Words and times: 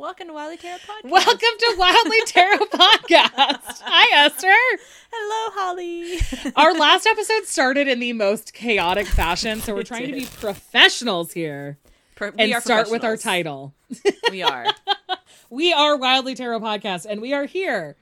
Welcome 0.00 0.28
to 0.28 0.32
Wildly 0.32 0.56
Tarot 0.56 0.78
Podcast. 0.78 1.10
Welcome 1.10 1.38
to 1.58 1.74
Wildly 1.76 2.16
Tarot 2.24 2.56
Podcast. 2.72 3.82
Hi, 3.84 4.24
Esther. 4.24 4.48
Hello, 5.12 5.52
Holly. 5.54 6.52
Our 6.56 6.72
last 6.78 7.06
episode 7.06 7.44
started 7.44 7.86
in 7.86 8.00
the 8.00 8.14
most 8.14 8.54
chaotic 8.54 9.06
fashion, 9.06 9.60
so 9.60 9.74
we're 9.74 9.82
trying 9.82 10.06
to 10.06 10.14
be 10.14 10.24
professionals 10.24 11.32
here 11.34 11.76
Pro- 12.14 12.30
we 12.30 12.50
and 12.54 12.62
start 12.62 12.90
with 12.90 13.04
our 13.04 13.18
title. 13.18 13.74
We 14.30 14.42
are. 14.42 14.64
We 15.50 15.72
are 15.74 15.96
Wildly 15.98 16.34
Tarot 16.36 16.60
Podcast, 16.60 17.04
and 17.06 17.20
we 17.20 17.34
are 17.34 17.44
here 17.44 17.96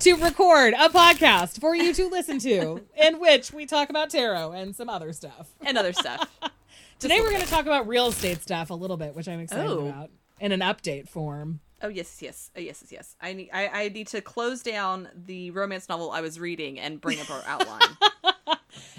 to 0.00 0.14
record 0.14 0.72
a 0.74 0.88
podcast 0.88 1.60
for 1.60 1.76
you 1.76 1.92
to 1.92 2.08
listen 2.08 2.38
to, 2.40 2.80
in 2.96 3.20
which 3.20 3.52
we 3.52 3.66
talk 3.66 3.88
about 3.90 4.08
tarot 4.10 4.52
and 4.52 4.74
some 4.74 4.88
other 4.88 5.12
stuff. 5.12 5.50
and 5.60 5.76
other 5.78 5.92
stuff. 5.92 6.26
Today, 6.98 7.20
we're 7.20 7.28
going 7.30 7.42
to 7.42 7.48
talk 7.48 7.66
about 7.66 7.86
real 7.86 8.06
estate 8.08 8.40
stuff 8.40 8.70
a 8.70 8.74
little 8.74 8.96
bit, 8.96 9.14
which 9.14 9.28
I'm 9.28 9.40
excited 9.40 9.70
Oh. 9.70 9.86
about 9.88 10.10
in 10.40 10.52
an 10.52 10.60
update 10.60 11.08
form. 11.08 11.60
Oh 11.82 11.88
yes, 11.88 12.22
yes, 12.22 12.50
oh, 12.56 12.60
yes, 12.60 12.80
yes, 12.82 12.92
yes. 12.92 13.16
I 13.20 13.32
need, 13.34 13.50
I, 13.52 13.68
I 13.68 13.88
need 13.90 14.06
to 14.08 14.20
close 14.22 14.62
down 14.62 15.08
the 15.14 15.50
romance 15.50 15.88
novel 15.88 16.10
I 16.10 16.22
was 16.22 16.40
reading 16.40 16.78
and 16.80 17.00
bring 17.00 17.20
up 17.20 17.30
our 17.30 17.42
outline. 17.46 17.96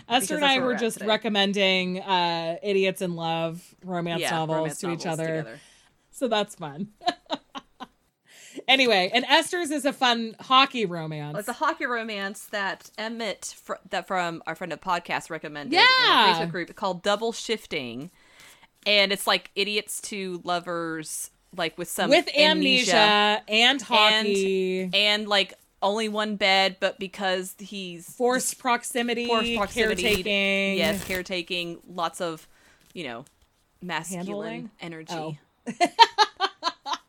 Esther 0.08 0.36
and 0.36 0.46
I 0.46 0.60
were 0.60 0.68
we're 0.68 0.78
just 0.78 0.98
today. 1.00 1.08
recommending 1.08 2.00
uh, 2.02 2.58
idiots 2.62 3.02
in 3.02 3.16
love 3.16 3.64
romance 3.84 4.22
yeah, 4.22 4.30
novels 4.32 4.56
romance 4.58 4.80
to 4.80 4.92
each 4.92 5.06
other. 5.06 5.26
together. 5.26 5.60
So 6.12 6.28
that's 6.28 6.56
fun. 6.56 6.90
anyway, 8.68 9.12
and 9.14 9.26
Esther's 9.26 9.72
is 9.72 9.86
a 9.86 9.94
fun 9.94 10.36
hockey 10.40 10.86
romance. 10.86 11.38
It's 11.40 11.48
a 11.48 11.54
hockey 11.54 11.86
romance 11.86 12.46
that 12.48 12.90
Emmett, 12.98 13.56
fr- 13.62 13.74
that 13.90 14.08
from 14.08 14.42
our 14.48 14.56
friend 14.56 14.72
of 14.74 14.82
podcast 14.82 15.30
recommended 15.30 15.74
in 15.76 15.80
Yeah. 15.80 16.36
our 16.40 16.46
Facebook 16.46 16.52
group 16.52 16.76
called 16.76 17.04
Double 17.04 17.32
Shifting, 17.32 18.12
and 18.86 19.12
it's 19.12 19.28
like 19.28 19.52
idiots 19.56 20.02
to 20.02 20.42
lovers, 20.44 21.32
like 21.56 21.78
with 21.78 21.90
some 21.90 22.10
with 22.10 22.28
amnesia, 22.38 23.42
and 23.48 23.82
hockey, 23.82 24.90
and 24.94 25.28
like 25.28 25.54
only 25.82 26.10
one 26.10 26.36
bed, 26.36 26.78
but 26.80 27.00
because 27.00 27.56
he's 27.60 28.10
forced 28.10 28.60
proximity, 28.60 29.28
forced 29.28 29.56
proximity, 29.56 30.04
caretaking. 30.04 30.78
yes, 30.78 31.04
caretaking, 31.04 31.80
lots 31.88 32.20
of, 32.22 32.48
you 32.94 33.04
know, 33.04 33.26
masculine 33.82 34.26
Handling? 34.26 34.72
energy. 34.82 35.14
Oh. 35.14 35.38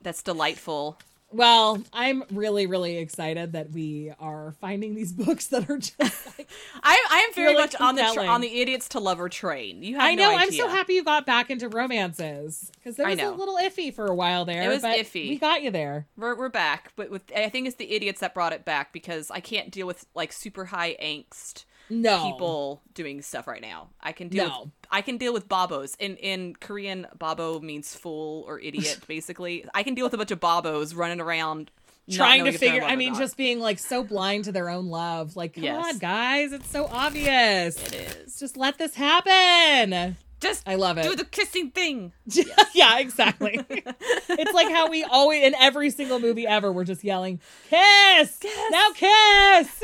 That's 0.02 0.22
delightful. 0.22 0.98
Well, 1.30 1.82
I'm 1.92 2.24
really, 2.32 2.66
really 2.66 2.96
excited 2.96 3.52
that 3.52 3.70
we 3.70 4.12
are 4.18 4.54
finding 4.60 4.94
these 4.94 5.12
books 5.24 5.48
that 5.48 5.68
are 5.68 5.76
just 5.78 6.38
like. 6.38 6.48
I 6.82 7.06
I 7.10 7.18
am 7.28 7.34
very 7.34 7.52
Really 7.52 7.62
much 7.62 7.74
on 7.80 7.96
the 7.96 8.10
tra- 8.14 8.26
on 8.26 8.40
the 8.40 8.60
idiots 8.60 8.88
to 8.90 9.00
lover 9.00 9.28
train. 9.28 9.82
You 9.82 9.96
have 9.96 10.04
I 10.04 10.14
no 10.14 10.30
know. 10.30 10.36
I'm 10.36 10.50
so 10.50 10.68
happy 10.68 10.94
you 10.94 11.04
got 11.04 11.26
back 11.26 11.50
into 11.50 11.68
romances 11.68 12.70
because 12.74 12.96
there 12.96 13.06
was 13.06 13.18
a 13.20 13.30
little 13.30 13.56
iffy 13.56 13.92
for 13.92 14.06
a 14.06 14.14
while 14.14 14.44
there. 14.44 14.62
It 14.62 14.68
was 14.68 14.82
but 14.82 14.98
iffy. 14.98 15.28
We 15.28 15.38
got 15.38 15.62
you 15.62 15.70
there. 15.70 16.06
We're 16.16 16.34
we're 16.36 16.48
back, 16.48 16.92
but 16.96 17.10
with 17.10 17.22
I 17.36 17.48
think 17.50 17.66
it's 17.66 17.76
the 17.76 17.92
idiots 17.92 18.20
that 18.20 18.32
brought 18.32 18.52
it 18.52 18.64
back 18.64 18.92
because 18.92 19.30
I 19.30 19.40
can't 19.40 19.70
deal 19.70 19.86
with 19.86 20.06
like 20.14 20.32
super 20.32 20.66
high 20.66 20.96
angst 21.02 21.64
No 21.90 22.24
people 22.24 22.82
doing 22.94 23.22
stuff 23.22 23.46
right 23.46 23.62
now. 23.62 23.88
I 24.00 24.12
can 24.12 24.28
deal 24.28 24.48
No. 24.48 24.60
with 24.64 24.70
I 24.90 25.00
can 25.02 25.16
deal 25.18 25.32
with 25.32 25.48
babos. 25.48 25.94
In 25.98 26.16
in 26.16 26.54
Korean, 26.56 27.06
babo 27.18 27.60
means 27.60 27.94
fool 27.94 28.44
or 28.46 28.58
idiot 28.60 29.00
basically. 29.06 29.64
I 29.74 29.82
can 29.82 29.94
deal 29.94 30.04
with 30.06 30.14
a 30.14 30.18
bunch 30.18 30.30
of 30.30 30.40
babos 30.40 30.94
running 30.94 31.20
around 31.20 31.70
trying 32.10 32.44
to 32.44 32.48
if 32.48 32.58
they're 32.60 32.68
in 32.70 32.74
figure 32.80 32.88
i 32.88 32.96
mean 32.96 33.14
just 33.16 33.36
being 33.36 33.60
like 33.60 33.78
so 33.78 34.02
blind 34.02 34.44
to 34.44 34.50
their 34.50 34.70
own 34.70 34.86
love 34.86 35.36
like 35.36 35.52
come 35.52 35.62
Yes. 35.64 35.84
on 35.92 35.98
guys 35.98 36.54
it's 36.54 36.70
so 36.70 36.86
obvious 36.86 37.76
it 37.88 37.94
is. 38.24 38.38
just 38.38 38.56
let 38.56 38.78
this 38.78 38.94
happen 38.94 40.16
Just 40.40 40.66
i 40.66 40.76
love 40.76 40.96
it 40.96 41.02
do 41.02 41.14
the 41.14 41.26
kissing 41.26 41.70
thing. 41.70 42.12
yeah 42.74 42.98
exactly 42.98 43.60
it's 43.70 44.52
like 44.54 44.70
how 44.72 44.88
we 44.88 45.04
always 45.04 45.44
in 45.44 45.54
every 45.56 45.90
single 45.90 46.18
movie 46.18 46.46
ever 46.46 46.72
we're 46.72 46.84
just 46.84 47.04
yelling 47.04 47.40
kiss, 47.68 48.38
Kiss. 48.38 48.70
now 48.70 48.88
kiss 48.94 49.82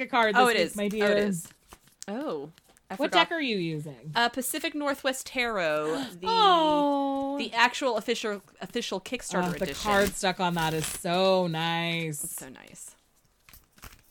pick 0.00 0.08
a 0.08 0.10
card 0.10 0.34
this 0.34 0.40
Oh, 0.40 0.48
it 0.48 0.56
week, 0.56 0.66
is. 0.66 0.76
my 0.76 0.88
dear 0.88 1.06
Oh, 1.06 1.10
it 1.10 1.18
is. 1.18 1.48
Oh, 2.08 2.50
I 2.90 2.94
what 2.94 3.10
forgot. 3.10 3.28
deck 3.28 3.32
are 3.32 3.40
you 3.40 3.56
using 3.58 4.12
Uh, 4.14 4.28
Pacific 4.28 4.74
Northwest 4.74 5.26
Tarot. 5.26 6.04
The 6.20 6.26
oh 6.26 7.36
the 7.38 7.52
actual 7.52 7.96
official 7.96 8.42
official 8.60 9.00
Kickstarter 9.00 9.48
Oh, 9.48 9.50
the 9.50 9.56
edition. 9.64 9.74
card 9.74 10.14
stuck 10.14 10.40
on 10.40 10.54
that 10.54 10.74
is 10.74 10.86
so 10.86 11.46
nice 11.46 12.18
So 12.18 12.48
nice. 12.48 12.96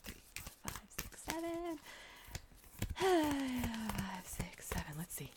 Three, 0.04 0.22
four, 0.34 0.50
five, 0.64 0.80
six, 0.96 1.22
seven. 1.28 1.78
Five, 3.00 4.26
six, 4.26 4.66
seven. 4.68 4.92
Let's 4.98 5.14
see. 5.14 5.30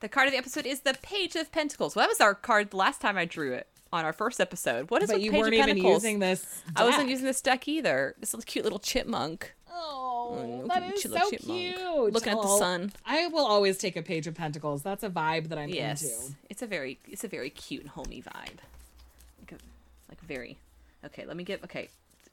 The 0.00 0.08
card 0.08 0.26
of 0.28 0.32
the 0.32 0.38
episode 0.38 0.66
is 0.66 0.80
the 0.80 0.94
Page 1.02 1.36
of 1.36 1.50
Pentacles. 1.52 1.94
Well, 1.96 2.04
that 2.04 2.08
was 2.08 2.20
our 2.20 2.34
card 2.34 2.70
the 2.70 2.76
last 2.76 3.00
time 3.00 3.16
I 3.16 3.24
drew 3.24 3.52
it 3.52 3.66
on 3.92 4.04
our 4.04 4.12
first 4.12 4.40
episode. 4.40 4.90
What 4.90 5.02
is 5.02 5.10
but 5.10 5.20
you 5.20 5.30
Page 5.30 5.40
weren't 5.40 5.54
even 5.54 5.76
using 5.76 6.18
this 6.18 6.62
I 6.74 6.84
wasn't 6.84 7.08
using 7.08 7.24
this 7.26 7.40
deck 7.40 7.66
either. 7.68 8.14
This 8.20 8.32
little 8.34 8.44
cute 8.46 8.64
little 8.64 8.78
chipmunk. 8.78 9.54
Oh, 9.78 10.36
Mm, 10.42 10.68
that 10.68 10.82
is 10.94 11.02
so 11.02 11.30
cute. 11.30 12.12
Looking 12.12 12.32
at 12.32 12.40
the 12.40 12.48
Oh, 12.48 12.58
sun. 12.58 12.92
I 13.04 13.26
will 13.28 13.44
always 13.46 13.78
take 13.78 13.96
a 13.96 14.02
page 14.02 14.26
of 14.26 14.34
pentacles. 14.34 14.82
That's 14.82 15.02
a 15.04 15.08
vibe 15.10 15.48
that 15.48 15.58
I'm 15.58 15.68
Yes, 15.68 16.02
into. 16.02 16.36
it's 16.50 16.62
a 16.62 16.66
very 16.66 16.98
it's 17.08 17.24
a 17.24 17.28
very 17.28 17.50
cute 17.50 17.82
and 17.82 17.90
homey 17.90 18.22
vibe. 18.22 18.58
Like, 19.40 19.52
a, 19.52 19.56
like 20.08 20.20
very. 20.22 20.58
Okay, 21.04 21.24
let 21.26 21.36
me 21.36 21.44
get 21.44 21.62
okay. 21.64 21.88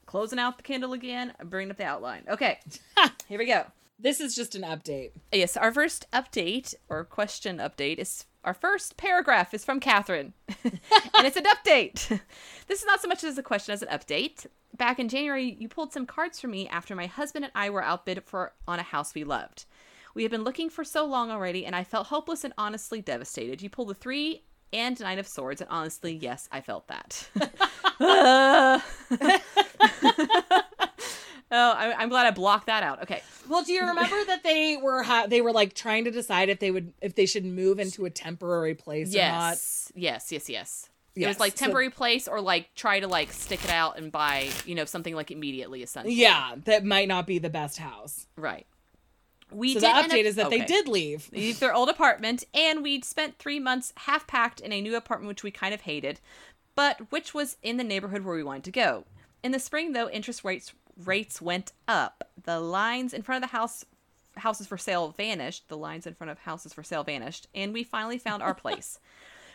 Closing 0.05 0.39
out 0.39 0.57
the 0.57 0.63
candle 0.63 0.93
again. 0.93 1.33
Bringing 1.43 1.71
up 1.71 1.77
the 1.77 1.85
outline. 1.85 2.23
Okay, 2.27 2.59
here 3.27 3.37
we 3.39 3.45
go. 3.45 3.65
This 3.99 4.19
is 4.19 4.35
just 4.35 4.55
an 4.55 4.63
update. 4.63 5.11
Yes, 5.31 5.55
our 5.55 5.71
first 5.71 6.05
update 6.11 6.73
or 6.89 7.03
question 7.05 7.57
update 7.59 7.99
is 7.99 8.25
our 8.43 8.53
first 8.53 8.97
paragraph 8.97 9.53
is 9.53 9.63
from 9.63 9.79
Catherine, 9.79 10.33
and 10.63 10.79
it's 11.25 11.37
an 11.37 11.45
update. 11.45 12.19
This 12.65 12.79
is 12.79 12.85
not 12.85 13.01
so 13.01 13.09
much 13.09 13.25
as 13.25 13.37
a 13.37 13.43
question 13.43 13.73
as 13.73 13.81
an 13.81 13.89
update. 13.89 14.45
Back 14.77 14.97
in 14.97 15.09
January, 15.09 15.57
you 15.59 15.67
pulled 15.67 15.91
some 15.91 16.05
cards 16.05 16.39
for 16.39 16.47
me 16.47 16.67
after 16.69 16.95
my 16.95 17.07
husband 17.07 17.43
and 17.43 17.51
I 17.53 17.69
were 17.69 17.83
outbid 17.83 18.23
for 18.23 18.53
on 18.67 18.79
a 18.79 18.83
house 18.83 19.13
we 19.13 19.25
loved. 19.25 19.65
We 20.15 20.23
had 20.23 20.31
been 20.31 20.45
looking 20.45 20.69
for 20.69 20.85
so 20.85 21.05
long 21.05 21.29
already, 21.29 21.65
and 21.65 21.75
I 21.75 21.83
felt 21.83 22.07
hopeless 22.07 22.45
and 22.45 22.53
honestly 22.57 23.01
devastated. 23.01 23.61
You 23.61 23.69
pulled 23.69 23.89
the 23.89 23.95
three 23.95 24.43
and 24.71 24.97
nine 24.99 25.19
of 25.19 25.27
swords, 25.27 25.59
and 25.59 25.69
honestly, 25.69 26.13
yes, 26.13 26.47
I 26.51 26.61
felt 26.61 26.87
that. 26.87 27.29
oh, 31.53 31.71
I, 31.77 31.93
I'm 31.93 32.09
glad 32.09 32.25
I 32.25 32.31
blocked 32.31 32.65
that 32.67 32.83
out. 32.83 33.03
Okay. 33.03 33.21
Well, 33.47 33.63
do 33.63 33.71
you 33.71 33.81
remember 33.87 34.25
that 34.25 34.43
they 34.43 34.77
were 34.81 35.03
ha- 35.03 35.27
they 35.27 35.39
were 35.41 35.53
like 35.53 35.73
trying 35.73 36.03
to 36.05 36.11
decide 36.11 36.49
if 36.49 36.59
they 36.59 36.71
would 36.71 36.91
if 37.01 37.15
they 37.15 37.25
should 37.25 37.45
move 37.45 37.79
into 37.79 38.03
a 38.05 38.09
temporary 38.09 38.75
place 38.75 39.13
or 39.15 39.19
not? 39.19 39.49
Yes, 39.51 39.91
yes, 39.95 40.31
yes, 40.31 40.49
yes. 40.49 40.89
It 41.15 41.27
was 41.27 41.39
like 41.39 41.55
so- 41.57 41.65
temporary 41.65 41.91
place 41.91 42.27
or 42.27 42.41
like 42.41 42.73
try 42.75 42.99
to 42.99 43.07
like 43.07 43.31
stick 43.31 43.63
it 43.63 43.69
out 43.69 43.97
and 43.99 44.11
buy, 44.11 44.49
you 44.65 44.73
know, 44.75 44.85
something 44.85 45.15
like 45.15 45.29
immediately 45.31 45.83
essentially. 45.83 46.15
Yeah, 46.15 46.55
that 46.65 46.83
might 46.83 47.07
not 47.07 47.27
be 47.27 47.37
the 47.37 47.51
best 47.51 47.77
house. 47.77 48.25
Right. 48.35 48.65
We 49.51 49.75
So 49.75 49.81
the 49.81 49.87
update 49.87 50.21
up- 50.21 50.25
is 50.25 50.35
that 50.35 50.49
they 50.49 50.61
did 50.61 50.87
leave. 50.87 51.29
leave 51.31 51.59
their 51.59 51.75
old 51.75 51.87
apartment 51.89 52.43
and 52.55 52.81
we'd 52.81 53.05
spent 53.05 53.37
three 53.37 53.59
months 53.59 53.93
half 53.97 54.25
packed 54.25 54.59
in 54.59 54.73
a 54.73 54.81
new 54.81 54.95
apartment 54.95 55.27
which 55.27 55.43
we 55.43 55.51
kind 55.51 55.75
of 55.75 55.81
hated, 55.81 56.19
but 56.75 57.11
which 57.11 57.35
was 57.35 57.57
in 57.61 57.77
the 57.77 57.83
neighborhood 57.83 58.23
where 58.25 58.35
we 58.35 58.43
wanted 58.43 58.63
to 58.63 58.71
go. 58.71 59.05
In 59.43 59.51
the 59.51 59.59
spring 59.59 59.93
though, 59.93 60.09
interest 60.09 60.43
rates 60.43 60.73
rates 61.05 61.41
went 61.41 61.71
up. 61.87 62.29
The 62.43 62.59
lines 62.59 63.13
in 63.13 63.21
front 63.21 63.43
of 63.43 63.49
the 63.49 63.55
house 63.57 63.85
houses 64.37 64.65
for 64.67 64.77
sale 64.77 65.09
vanished. 65.15 65.67
The 65.69 65.77
lines 65.77 66.07
in 66.07 66.13
front 66.15 66.31
of 66.31 66.39
houses 66.39 66.73
for 66.73 66.83
sale 66.83 67.03
vanished, 67.03 67.47
and 67.53 67.73
we 67.73 67.83
finally 67.83 68.17
found 68.17 68.41
our 68.43 68.53
place. 68.53 68.99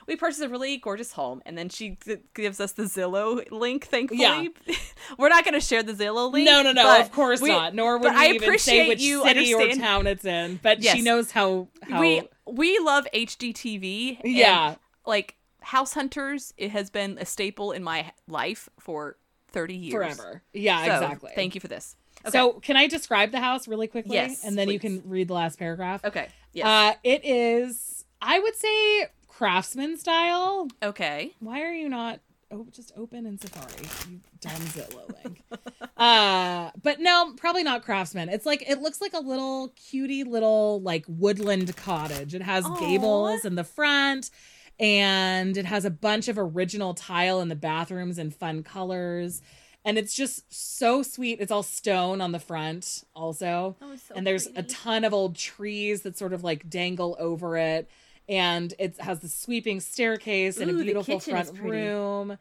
We 0.06 0.16
purchased 0.16 0.40
a 0.40 0.48
really 0.48 0.78
gorgeous 0.78 1.12
home, 1.12 1.42
and 1.44 1.58
then 1.58 1.68
she 1.68 1.98
g- 2.02 2.16
gives 2.32 2.60
us 2.60 2.72
the 2.72 2.84
Zillow 2.84 3.44
link. 3.50 3.84
Thankfully, 3.88 4.22
Yeah. 4.22 4.46
we're 5.18 5.28
not 5.28 5.44
going 5.44 5.52
to 5.52 5.60
share 5.60 5.82
the 5.82 5.92
Zillow 5.92 6.32
link. 6.32 6.46
No, 6.46 6.62
no, 6.62 6.72
no. 6.72 6.98
Of 6.98 7.12
course 7.12 7.42
we- 7.42 7.50
not. 7.50 7.74
Nor 7.74 7.98
would 7.98 8.12
we 8.14 8.18
I 8.18 8.26
even 8.28 8.58
say 8.58 8.88
which 8.88 9.02
you 9.02 9.22
city 9.24 9.52
or 9.52 9.68
town 9.74 10.06
it's 10.06 10.24
in. 10.24 10.60
But 10.62 10.82
she 10.82 11.02
knows 11.02 11.30
how. 11.32 11.68
how 11.82 12.00
we 12.00 12.22
we 12.46 12.78
love 12.78 13.06
HGTV. 13.12 14.20
and, 14.24 14.32
Yeah. 14.32 14.76
like 15.06 15.36
House 15.60 15.92
Hunters, 15.92 16.54
it 16.56 16.70
has 16.70 16.88
been 16.88 17.18
a 17.20 17.26
staple 17.26 17.72
in 17.72 17.82
my 17.84 18.12
life 18.26 18.70
for 18.80 19.18
thirty 19.52 19.74
years. 19.74 19.92
forever. 19.94 20.42
Yeah, 20.52 20.84
So, 20.84 21.04
exactly. 21.04 21.32
Thank 21.34 21.54
you 21.54 21.60
for 21.60 21.68
this. 21.68 21.96
Okay. 22.26 22.30
So, 22.30 22.54
can 22.54 22.76
I 22.76 22.86
describe 22.88 23.30
the 23.30 23.40
house 23.40 23.68
really 23.68 23.86
quickly? 23.86 24.14
Yes, 24.14 24.44
and 24.44 24.58
then 24.58 24.68
you 24.68 24.78
can 24.78 25.02
read 25.06 25.28
the 25.28 25.34
last 25.34 25.58
paragraph. 25.58 26.04
okay. 26.04 26.28
Yes. 26.52 26.66
Uh, 26.66 26.98
it 27.04 27.24
is, 27.24 28.04
I 28.20 28.38
would 28.40 28.56
say, 28.56 29.06
craftsman 29.28 29.96
style. 29.98 30.68
okay. 30.82 31.32
Why 31.40 31.62
are 31.62 31.72
you 31.72 31.88
not 31.88 32.20
oh, 32.50 32.66
just 32.72 32.92
open 32.96 33.26
in 33.26 33.38
Safari? 33.38 33.86
You 34.10 34.20
dumb 34.40 34.60
Zillow 34.62 35.24
link. 35.24 35.42
Uh, 35.96 36.70
but 36.80 37.00
no, 37.00 37.32
probably 37.36 37.64
not 37.64 37.82
craftsman. 37.84 38.28
It's 38.28 38.46
like 38.46 38.62
it 38.70 38.80
looks 38.80 39.00
like 39.00 39.14
a 39.14 39.18
little 39.18 39.72
cutie 39.74 40.22
little 40.22 40.80
like 40.80 41.04
woodland 41.08 41.76
cottage. 41.76 42.36
It 42.36 42.42
has 42.42 42.64
Aw. 42.64 42.78
gables 42.78 43.44
in 43.44 43.56
the 43.56 43.64
front 43.64 44.30
and 44.78 45.56
it 45.56 45.64
has 45.64 45.84
a 45.84 45.90
bunch 45.90 46.28
of 46.28 46.38
original 46.38 46.94
tile 46.94 47.40
in 47.40 47.48
the 47.48 47.56
bathrooms 47.56 48.18
and 48.18 48.34
fun 48.34 48.62
colors. 48.62 49.42
And 49.84 49.96
it's 49.96 50.14
just 50.14 50.52
so 50.52 51.02
sweet. 51.02 51.40
It's 51.40 51.50
all 51.50 51.62
stone 51.62 52.20
on 52.20 52.32
the 52.32 52.38
front 52.38 53.04
also. 53.14 53.76
Oh, 53.80 53.96
so 53.96 54.14
and 54.14 54.26
there's 54.26 54.46
a 54.54 54.62
ton 54.62 55.04
of 55.04 55.14
old 55.14 55.34
trees 55.34 56.02
that 56.02 56.18
sort 56.18 56.32
of 56.32 56.44
like 56.44 56.68
dangle 56.68 57.16
over 57.18 57.56
it. 57.56 57.88
And 58.28 58.74
it 58.78 59.00
has 59.00 59.20
the 59.20 59.28
sweeping 59.28 59.80
staircase 59.80 60.58
and 60.58 60.70
a 60.70 60.74
beautiful 60.74 61.18
front 61.18 61.58
room 61.58 62.38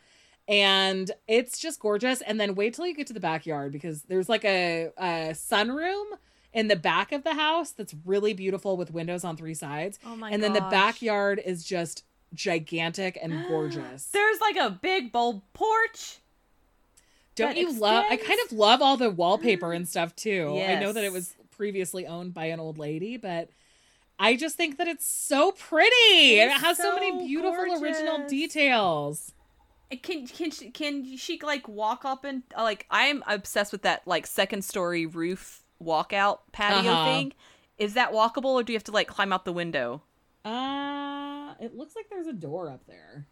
and 0.47 1.11
it's 1.27 1.59
just 1.59 1.79
gorgeous. 1.79 2.21
And 2.21 2.39
then 2.39 2.55
wait 2.55 2.73
till 2.73 2.87
you 2.87 2.95
get 2.95 3.07
to 3.07 3.13
the 3.13 3.19
backyard 3.19 3.71
because 3.71 4.03
there's 4.03 4.29
like 4.29 4.45
a, 4.45 4.91
a 4.97 5.29
sunroom 5.31 6.05
in 6.53 6.67
the 6.67 6.75
back 6.75 7.11
of 7.11 7.23
the 7.23 7.33
house 7.33 7.71
that's 7.71 7.93
really 8.05 8.33
beautiful 8.33 8.77
with 8.77 8.91
windows 8.91 9.23
on 9.23 9.35
three 9.35 9.53
sides. 9.53 9.99
Oh 10.05 10.15
my 10.15 10.31
and 10.31 10.41
then 10.41 10.53
the 10.53 10.61
backyard 10.61 11.41
is 11.43 11.63
just 11.63 12.03
gigantic 12.33 13.17
and 13.21 13.45
gorgeous. 13.47 14.05
There's 14.05 14.39
like 14.41 14.55
a 14.57 14.69
big 14.69 15.11
bold 15.11 15.41
porch. 15.53 16.19
Don't 17.35 17.55
you 17.57 17.71
love? 17.79 18.05
I 18.09 18.17
kind 18.17 18.39
of 18.45 18.51
love 18.51 18.81
all 18.81 18.97
the 18.97 19.09
wallpaper 19.11 19.71
and 19.71 19.87
stuff 19.87 20.15
too. 20.15 20.59
I 20.59 20.79
know 20.79 20.91
that 20.91 21.03
it 21.03 21.11
was 21.11 21.35
previously 21.51 22.07
owned 22.07 22.33
by 22.33 22.45
an 22.45 22.59
old 22.59 22.77
lady, 22.79 23.17
but 23.17 23.49
I 24.19 24.35
just 24.35 24.55
think 24.55 24.77
that 24.79 24.87
it's 24.87 25.05
so 25.05 25.51
pretty. 25.51 26.39
and 26.39 26.51
it 26.51 26.57
has 26.59 26.77
so, 26.77 26.83
so 26.83 26.95
many 26.95 27.27
beautiful 27.27 27.81
original 27.83 28.27
details. 28.27 29.33
And 29.91 30.01
Can 30.01 30.25
can 30.27 30.49
she, 30.51 30.71
can 30.71 31.15
she 31.17 31.39
like 31.43 31.67
walk 31.67 32.03
up 32.05 32.25
and 32.25 32.41
uh, 32.57 32.63
like 32.63 32.85
I'm 32.89 33.23
obsessed 33.27 33.71
with 33.71 33.83
that 33.83 34.01
like 34.07 34.25
second 34.27 34.63
story 34.65 35.05
roof 35.05 35.63
walkout 35.81 36.39
patio 36.51 36.91
Uh-huh. 36.91 37.05
thing. 37.05 37.33
Is 37.77 37.93
that 37.93 38.11
walkable 38.11 38.45
or 38.55 38.63
do 38.63 38.73
you 38.73 38.77
have 38.77 38.83
to 38.85 38.91
like 38.91 39.07
climb 39.07 39.31
out 39.31 39.45
the 39.45 39.53
window? 39.53 40.01
Uh, 40.43 40.49
it 41.59 41.75
looks 41.75 41.95
like 41.95 42.09
there's 42.09 42.27
a 42.27 42.33
door 42.33 42.69
up 42.69 42.85
there. 42.87 43.25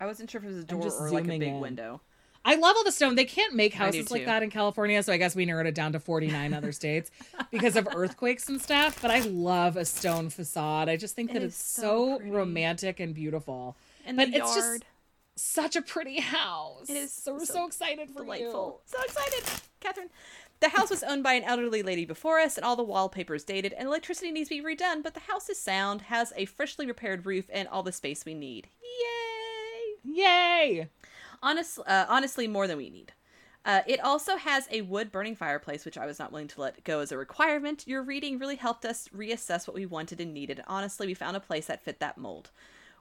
I 0.00 0.06
wasn't 0.06 0.30
sure 0.30 0.40
if 0.40 0.44
it 0.44 0.48
was 0.48 0.58
a 0.58 0.64
door 0.64 0.90
or 0.98 1.10
like 1.10 1.24
a 1.24 1.28
big 1.28 1.42
in. 1.42 1.60
window. 1.60 2.00
I 2.42 2.54
love 2.54 2.74
all 2.74 2.84
the 2.84 2.92
stone. 2.92 3.16
They 3.16 3.26
can't 3.26 3.54
make 3.54 3.74
houses 3.74 4.10
like 4.10 4.24
that 4.24 4.42
in 4.42 4.48
California, 4.50 5.02
so 5.02 5.12
I 5.12 5.18
guess 5.18 5.36
we 5.36 5.44
narrowed 5.44 5.66
it 5.66 5.74
down 5.74 5.92
to 5.92 6.00
49 6.00 6.54
other 6.54 6.72
states 6.80 7.10
because 7.50 7.76
of 7.76 7.86
earthquakes 7.94 8.48
and 8.48 8.60
stuff. 8.60 9.00
But 9.02 9.10
I 9.10 9.20
love 9.20 9.76
a 9.76 9.84
stone 9.84 10.30
facade. 10.30 10.88
I 10.88 10.96
just 10.96 11.14
think 11.14 11.30
It 11.30 11.34
that 11.34 11.42
it's 11.42 11.62
so 11.62 12.18
so 12.18 12.24
romantic 12.30 12.98
and 12.98 13.14
beautiful. 13.14 13.76
And 14.06 14.16
But 14.16 14.30
the 14.30 14.38
it's 14.38 14.56
yard. 14.56 14.80
just 14.80 14.84
such 15.36 15.76
a 15.76 15.82
pretty 15.82 16.20
house. 16.20 16.88
It 16.88 16.96
is 16.96 17.12
So 17.12 17.34
we're 17.34 17.44
so, 17.44 17.52
so 17.54 17.66
excited 17.66 18.10
for 18.10 18.22
delightful. 18.22 18.80
So 18.86 19.02
excited, 19.02 19.44
Catherine. 19.80 20.08
The 20.60 20.68
house 20.68 20.90
was 20.90 21.02
owned 21.02 21.22
by 21.22 21.32
an 21.32 21.44
elderly 21.44 21.82
lady 21.82 22.04
before 22.04 22.38
us, 22.38 22.56
and 22.56 22.64
all 22.64 22.76
the 22.76 22.82
wallpaper 22.82 23.34
is 23.34 23.44
dated, 23.44 23.72
and 23.72 23.88
electricity 23.88 24.30
needs 24.30 24.50
to 24.50 24.62
be 24.62 24.76
redone. 24.76 25.02
But 25.02 25.14
the 25.14 25.20
house 25.20 25.48
is 25.48 25.58
sound, 25.58 26.02
has 26.02 26.34
a 26.36 26.44
freshly 26.44 26.86
repaired 26.86 27.24
roof, 27.24 27.46
and 27.50 27.66
all 27.66 27.82
the 27.82 27.92
space 27.92 28.26
we 28.26 28.34
need. 28.34 28.68
Yay! 28.82 29.94
Yay! 30.04 30.88
Honest, 31.42 31.78
uh, 31.86 32.04
honestly, 32.08 32.46
more 32.46 32.66
than 32.66 32.76
we 32.76 32.90
need. 32.90 33.12
Uh, 33.64 33.80
it 33.86 34.00
also 34.00 34.36
has 34.36 34.68
a 34.70 34.82
wood 34.82 35.10
burning 35.10 35.34
fireplace, 35.34 35.86
which 35.86 35.96
I 35.96 36.04
was 36.04 36.18
not 36.18 36.30
willing 36.30 36.48
to 36.48 36.60
let 36.60 36.84
go 36.84 37.00
as 37.00 37.10
a 37.10 37.16
requirement. 37.16 37.86
Your 37.86 38.02
reading 38.02 38.38
really 38.38 38.56
helped 38.56 38.84
us 38.84 39.08
reassess 39.16 39.66
what 39.66 39.74
we 39.74 39.86
wanted 39.86 40.20
and 40.20 40.34
needed. 40.34 40.62
Honestly, 40.66 41.06
we 41.06 41.14
found 41.14 41.36
a 41.36 41.40
place 41.40 41.66
that 41.66 41.82
fit 41.82 42.00
that 42.00 42.18
mold. 42.18 42.50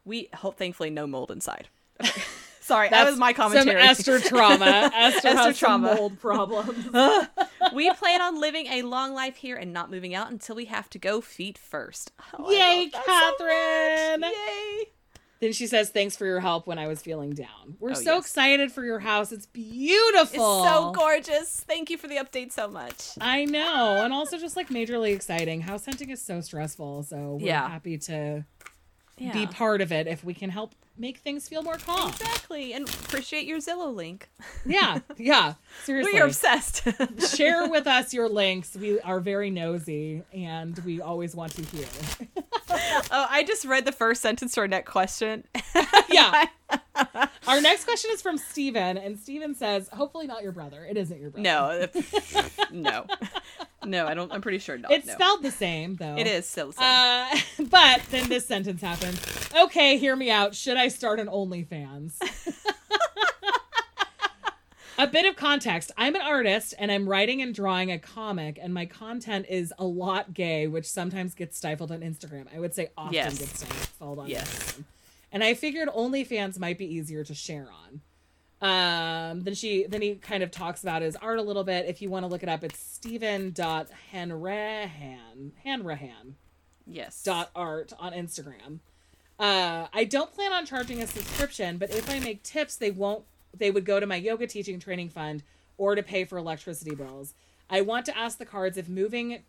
We 0.05 0.29
hope, 0.33 0.57
thankfully, 0.57 0.89
no 0.89 1.07
mold 1.07 1.29
inside. 1.29 1.67
Okay. 2.01 2.21
Sorry, 2.69 2.89
that 2.89 3.05
was 3.09 3.17
my 3.17 3.33
commentary. 3.33 3.79
Some 3.81 3.89
Esther 3.89 4.19
trauma. 4.19 4.65
Esther, 4.93 5.27
Esther 5.27 5.29
has 5.29 5.43
some 5.45 5.53
trauma. 5.55 5.95
mold 5.95 6.19
problems. 6.19 6.85
we 7.73 7.91
plan 7.93 8.21
on 8.21 8.39
living 8.39 8.67
a 8.67 8.83
long 8.83 9.13
life 9.13 9.35
here 9.35 9.55
and 9.57 9.73
not 9.73 9.91
moving 9.91 10.15
out 10.15 10.31
until 10.31 10.55
we 10.55 10.65
have 10.65 10.89
to 10.91 10.97
go 10.99 11.19
feet 11.19 11.57
first. 11.57 12.11
Oh, 12.37 12.49
Yay, 12.51 12.83
love 12.83 12.91
that 12.93 13.05
so 13.05 13.45
Catherine. 13.45 14.21
Yay! 14.31 14.85
then 15.41 15.53
she 15.53 15.67
says, 15.67 15.89
"Thanks 15.89 16.15
for 16.17 16.25
your 16.25 16.41
help 16.41 16.67
when 16.67 16.77
I 16.77 16.87
was 16.87 17.01
feeling 17.01 17.31
down." 17.31 17.77
We're 17.79 17.91
Oh, 17.91 17.93
so 17.95 18.15
yes. 18.15 18.25
excited 18.25 18.71
for 18.71 18.83
your 18.83 18.99
house. 18.99 19.31
It's 19.31 19.45
beautiful. 19.45 20.63
It's 20.63 20.69
so 20.69 20.91
gorgeous. 20.91 21.61
Thank 21.67 21.89
you 21.89 21.97
for 21.97 22.07
the 22.07 22.17
update 22.17 22.51
so 22.51 22.67
much. 22.67 23.11
I 23.21 23.45
know, 23.45 24.01
and 24.03 24.13
also 24.13 24.37
just 24.37 24.55
like 24.55 24.69
majorly 24.69 25.13
exciting. 25.15 25.61
House 25.61 25.85
hunting 25.85 26.09
is 26.09 26.21
so 26.21 26.41
stressful, 26.41 27.03
so 27.03 27.37
we're 27.39 27.47
Yeah. 27.47 27.69
happy 27.69 27.97
to 27.99 28.43
Yeah. 29.19 29.33
be 29.33 29.47
part 29.47 29.81
of 29.81 29.91
it 29.91 30.07
if 30.07 30.23
we 30.23 30.33
can 30.33 30.49
help 30.49 30.73
make 30.97 31.17
things 31.19 31.47
feel 31.47 31.63
more 31.63 31.77
calm. 31.77 32.09
Exactly, 32.09 32.73
and 32.73 32.87
appreciate 32.87 33.45
your 33.45 33.59
Zillow 33.59 33.93
link. 33.93 34.29
Yeah, 34.65 34.99
yeah. 35.17 35.53
Seriously, 35.83 36.13
We 36.13 36.19
are 36.19 36.25
obsessed. 36.25 36.87
share 37.35 37.67
with 37.69 37.87
us 37.87 38.13
your 38.13 38.27
links. 38.29 38.75
We 38.75 38.99
are 39.01 39.19
very 39.19 39.49
nosy, 39.49 40.23
and 40.33 40.77
we 40.79 41.01
always 41.01 41.35
want 41.35 41.53
to 41.55 41.61
hear. 41.63 41.85
oh, 42.69 43.27
I 43.29 43.43
just 43.43 43.65
read 43.65 43.85
the 43.85 43.91
first 43.91 44.21
sentence 44.21 44.53
to 44.55 44.61
our 44.61 44.67
next 44.67 44.89
question. 44.91 45.43
yeah. 46.09 46.45
Our 47.47 47.61
next 47.61 47.85
question 47.85 48.11
is 48.13 48.21
from 48.21 48.37
Steven, 48.37 48.97
and 48.97 49.17
Steven 49.17 49.55
says, 49.55 49.87
"Hopefully 49.89 50.27
not 50.27 50.43
your 50.43 50.51
brother. 50.51 50.85
It 50.85 50.97
isn't 50.97 51.19
your 51.19 51.31
brother. 51.31 51.89
no, 52.71 53.05
no, 53.05 53.05
no. 53.85 54.07
I 54.07 54.13
don't. 54.13 54.31
I'm 54.31 54.41
pretty 54.41 54.59
sure 54.59 54.77
not. 54.77 54.91
it's 54.91 55.07
no. 55.07 55.13
spelled 55.13 55.43
the 55.43 55.51
same 55.51 55.95
though. 55.95 56.15
It 56.17 56.27
is 56.27 56.47
still 56.47 56.67
the 56.67 56.73
same. 56.73 56.83
Uh, 56.83 57.67
but 57.69 58.01
then 58.11 58.29
this 58.29 58.45
sentence 58.45 58.81
happens. 58.81 59.19
Okay, 59.63 59.97
hear 59.97 60.15
me 60.15 60.29
out. 60.29 60.55
Should 60.55 60.77
I 60.77 60.87
start 60.89 61.19
an 61.19 61.27
OnlyFans? 61.27 62.15
a 64.97 65.07
bit 65.07 65.25
of 65.25 65.35
context. 65.35 65.91
I'm 65.97 66.15
an 66.15 66.21
artist 66.21 66.73
and 66.77 66.91
I'm 66.91 67.07
writing 67.07 67.41
and 67.41 67.55
drawing 67.55 67.91
a 67.91 67.97
comic, 67.99 68.59
and 68.61 68.73
my 68.73 68.85
content 68.85 69.45
is 69.49 69.73
a 69.79 69.85
lot 69.85 70.33
gay, 70.33 70.67
which 70.67 70.85
sometimes 70.85 71.35
gets 71.35 71.57
stifled 71.57 71.91
on 71.91 72.01
Instagram. 72.01 72.47
I 72.53 72.59
would 72.59 72.75
say 72.75 72.89
often 72.97 73.13
Yes. 73.13 73.39
gets 73.39 73.59
stifled 73.61 74.19
on 74.19 74.27
Yes. 74.27 74.49
Instagram. 74.49 74.83
And 75.31 75.43
I 75.43 75.53
figured 75.53 75.89
OnlyFans 75.89 76.59
might 76.59 76.77
be 76.77 76.85
easier 76.85 77.23
to 77.23 77.33
share 77.33 77.69
on. 77.71 78.01
Um, 78.61 79.43
then 79.43 79.55
she 79.55 79.85
then 79.87 80.01
he 80.01 80.15
kind 80.15 80.43
of 80.43 80.51
talks 80.51 80.83
about 80.83 81.01
his 81.01 81.15
art 81.15 81.39
a 81.39 81.41
little 81.41 81.63
bit. 81.63 81.85
If 81.85 82.01
you 82.01 82.09
want 82.09 82.23
to 82.23 82.27
look 82.27 82.43
it 82.43 82.49
up, 82.49 82.63
it's 82.63 82.79
Steven.Hanrahan. 82.79 85.51
Hanrahan 85.63 86.35
yes. 86.85 87.23
dot 87.23 87.49
art 87.55 87.93
on 87.99 88.13
Instagram. 88.13 88.79
Uh, 89.39 89.87
I 89.93 90.03
don't 90.03 90.33
plan 90.33 90.51
on 90.51 90.65
charging 90.65 91.01
a 91.01 91.07
subscription, 91.07 91.77
but 91.77 91.91
if 91.91 92.09
I 92.09 92.19
make 92.19 92.43
tips, 92.43 92.75
they 92.75 92.91
won't. 92.91 93.23
They 93.57 93.71
would 93.71 93.85
go 93.85 93.99
to 93.99 94.05
my 94.05 94.17
yoga 94.17 94.45
teaching 94.45 94.79
training 94.79 95.09
fund 95.09 95.41
or 95.77 95.95
to 95.95 96.03
pay 96.03 96.25
for 96.25 96.37
electricity 96.37 96.93
bills. 96.93 97.33
I 97.69 97.81
want 97.81 98.05
to 98.07 98.17
ask 98.17 98.37
the 98.37 98.45
cards 98.45 98.77
if 98.77 98.89
moving, 98.89 99.43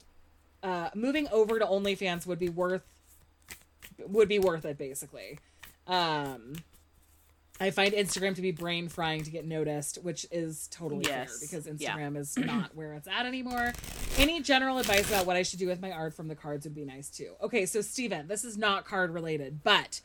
uh, 0.63 0.91
moving 0.95 1.27
over 1.33 1.59
to 1.59 1.67
OnlyFans 1.67 2.27
would 2.27 2.39
be 2.39 2.49
worth 2.49 2.83
would 3.99 4.29
be 4.29 4.39
worth 4.39 4.65
it. 4.65 4.79
Basically, 4.79 5.39
um, 5.87 6.55
I 7.61 7.71
find 7.71 7.93
Instagram 7.93 8.35
to 8.37 8.43
be 8.43 8.53
brain 8.53 8.89
frying 8.89 9.23
to 9.25 9.31
get 9.31 9.45
noticed, 9.47 9.99
which 10.03 10.25
is 10.31 10.67
totally 10.71 11.05
fair 11.05 11.27
Yes. 11.29 11.41
because 11.41 11.67
Yeah. 11.79 11.95
Instagram 11.97 12.17
is 12.17 12.37
not 12.39 12.71
where 12.75 12.95
it's 12.95 13.07
at 13.07 13.27
anymore. 13.27 13.73
Any 14.17 14.41
general 14.41 14.79
advice 14.79 15.09
about 15.09 15.27
what 15.27 15.37
I 15.37 15.43
should 15.43 15.59
do 15.59 15.67
with 15.69 15.81
my 15.81 15.93
art 15.93 16.15
from 16.15 16.29
the 16.29 16.35
cards 16.35 16.65
would 16.65 16.75
be 16.75 16.85
nice 16.87 17.11
too. 17.11 17.35
Okay, 17.43 17.67
so 17.67 17.83
Steven, 17.83 18.27
this 18.29 18.45
is 18.45 18.57
not 18.57 18.87
card 18.87 19.13
related, 19.13 19.63
but 19.63 20.01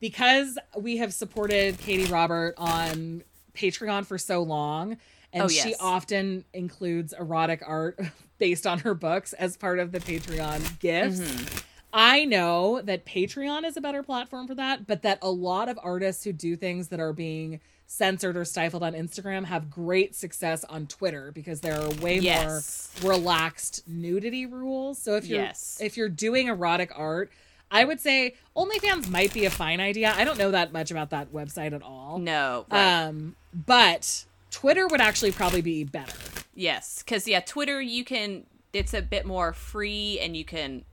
because 0.00 0.58
we 0.76 0.96
have 0.98 1.14
supported 1.14 1.78
Katee 1.78 2.10
Robert 2.10 2.54
on 2.58 3.22
Patreon 3.54 4.04
for 4.06 4.18
so 4.18 4.42
long, 4.42 4.96
and 5.32 5.44
Oh, 5.44 5.48
she 5.48 5.74
often 5.80 6.44
includes 6.52 7.12
erotic 7.12 7.62
art 7.66 7.98
based 8.38 8.66
on 8.66 8.80
her 8.80 8.94
books 8.94 9.32
as 9.34 9.56
part 9.56 9.78
of 9.78 9.92
the 9.92 10.00
Patreon 10.00 10.78
gifts. 10.80 11.20
Mm-hmm. 11.20 11.58
I 11.92 12.24
know 12.24 12.80
that 12.82 13.06
Patreon 13.06 13.64
is 13.64 13.76
a 13.76 13.80
better 13.80 14.02
platform 14.02 14.46
for 14.46 14.54
that, 14.54 14.86
but 14.86 15.02
that 15.02 15.18
a 15.22 15.30
lot 15.30 15.68
of 15.68 15.78
artists 15.82 16.24
who 16.24 16.32
do 16.32 16.54
things 16.56 16.88
that 16.88 17.00
are 17.00 17.12
being 17.12 17.60
censored 17.86 18.36
or 18.36 18.44
stifled 18.44 18.82
on 18.82 18.92
Instagram 18.92 19.46
have 19.46 19.70
great 19.70 20.14
success 20.14 20.62
on 20.64 20.86
Twitter 20.86 21.32
because 21.32 21.60
there 21.62 21.80
are 21.80 21.88
way 22.02 22.18
Yes. 22.18 22.90
more 23.02 23.12
relaxed 23.12 23.82
nudity 23.88 24.44
rules. 24.44 24.98
So 24.98 25.14
if 25.16 25.26
you're 25.26 25.40
Yes. 25.40 25.78
if 25.80 25.96
you're 25.96 26.10
doing 26.10 26.48
erotic 26.48 26.90
art, 26.94 27.30
I 27.70 27.84
would 27.84 28.00
say 28.00 28.34
OnlyFans 28.54 29.08
might 29.08 29.32
be 29.32 29.46
a 29.46 29.50
fine 29.50 29.80
idea. 29.80 30.12
I 30.14 30.24
don't 30.24 30.38
know 30.38 30.50
that 30.50 30.70
much 30.72 30.90
about 30.90 31.08
that 31.10 31.32
website 31.32 31.72
at 31.72 31.82
all. 31.82 32.18
No. 32.18 32.66
Right. 32.70 33.04
Um, 33.04 33.36
but 33.54 34.26
Twitter 34.50 34.86
would 34.86 35.00
actually 35.00 35.32
probably 35.32 35.62
be 35.62 35.84
better. 35.84 36.12
Yes, 36.54 37.02
because 37.02 37.26
yeah, 37.26 37.40
Twitter 37.40 37.80
you 37.80 38.04
can 38.04 38.44
it's 38.74 38.92
a 38.92 39.00
bit 39.00 39.24
more 39.24 39.54
free 39.54 40.18
and 40.20 40.36
you 40.36 40.44
can 40.44 40.84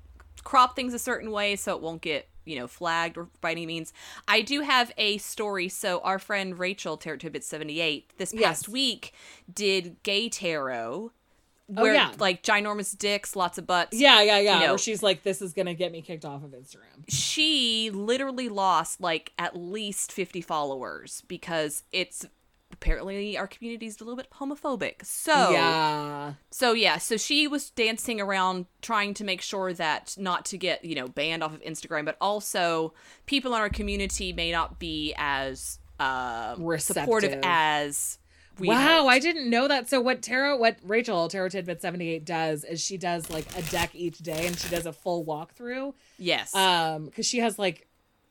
crop 0.45 0.75
things 0.77 0.93
a 0.93 0.99
certain 0.99 1.31
way 1.31 1.57
so 1.57 1.75
it 1.75 1.81
won't 1.81 2.01
get 2.01 2.29
you 2.45 2.57
know 2.57 2.67
flagged 2.67 3.17
or 3.17 3.27
by 3.41 3.51
any 3.51 3.65
means. 3.65 3.91
I 4.27 4.41
do 4.41 4.61
have 4.61 4.91
a 4.97 5.17
story. 5.17 5.67
So 5.67 5.99
our 5.99 6.19
friend 6.19 6.57
Rachel 6.57 6.95
Tarot 6.95 7.17
Tidbit 7.17 7.43
seventy 7.43 7.81
eight 7.81 8.13
this 8.17 8.31
past 8.31 8.41
Yes. 8.65 8.69
week 8.69 9.13
did 9.53 10.01
gay 10.03 10.29
tarot. 10.29 11.11
Oh, 11.75 11.81
Where 11.81 11.95
yeah. 11.95 12.11
like 12.19 12.43
ginormous 12.43 12.95
dicks, 12.95 13.35
lots 13.35 13.57
of 13.57 13.65
butts. 13.65 13.97
Yeah, 13.99 14.21
yeah, 14.21 14.37
yeah. 14.37 14.53
You 14.53 14.65
know- 14.67 14.71
Where 14.73 14.77
she's 14.77 15.01
like, 15.01 15.23
"This 15.23 15.41
is 15.41 15.51
gonna 15.53 15.73
get 15.73 15.91
me 15.91 16.03
kicked 16.03 16.23
off 16.23 16.43
of 16.43 16.51
Instagram." 16.51 17.03
she 17.09 17.89
literally 17.91 18.49
lost 18.49 19.01
like 19.01 19.33
at 19.39 19.55
least 19.57 20.11
50 20.11 20.41
followers 20.41 21.23
because 21.27 21.81
it's 21.91 22.23
apparently 22.75 23.37
our 23.37 23.47
community 23.47 23.85
is 23.85 23.99
a 24.01 24.03
little 24.03 24.17
bit 24.17 24.29
homophobic. 24.31 25.05
So 25.05 25.51
yeah. 25.51 26.33
so 26.51 26.73
yeah, 26.73 26.97
so 26.97 27.17
she 27.17 27.47
was 27.47 27.69
dancing 27.71 28.19
around 28.19 28.65
trying 28.81 29.13
to 29.15 29.23
make 29.23 29.41
sure 29.41 29.73
that 29.73 30.15
not 30.17 30.45
to 30.45 30.57
get, 30.57 30.83
you 30.83 30.95
know, 30.95 31.07
banned 31.07 31.41
off 31.41 31.53
of 31.53 31.61
Instagram, 31.61 32.05
but 32.05 32.17
also 32.19 32.93
people 33.25 33.53
in 33.55 33.61
our 33.61 33.69
community 33.69 34.33
may 34.33 34.51
not 34.51 34.77
be 34.77 35.13
as 35.17 35.79
uh, 35.99 36.55
supportive 36.77 37.39
as 37.43 38.19
we 38.59 38.67
wow, 38.67 39.03
hoped. 39.03 39.11
I 39.11 39.19
didn't 39.19 39.49
know 39.49 39.67
that. 39.67 39.89
So 39.89 40.01
what 40.01 40.21
Tara, 40.21 40.57
what 40.57 40.77
Rachel, 40.83 41.27
Tarot 41.27 41.49
Tidbit 41.49 41.81
78 41.81 42.25
does 42.25 42.63
is 42.63 42.81
she 42.83 42.97
does 42.97 43.29
like 43.29 43.45
a 43.57 43.61
deck 43.63 43.91
each 43.93 44.19
day 44.19 44.47
and 44.47 44.57
she 44.57 44.69
does 44.69 44.85
a 44.85 44.93
full 44.93 45.25
walkthrough. 45.25 45.93
Yes. 46.17 46.53
Um, 46.53 47.05
because 47.05 47.25
she 47.25 47.39
has 47.39 47.57
like 47.57 47.87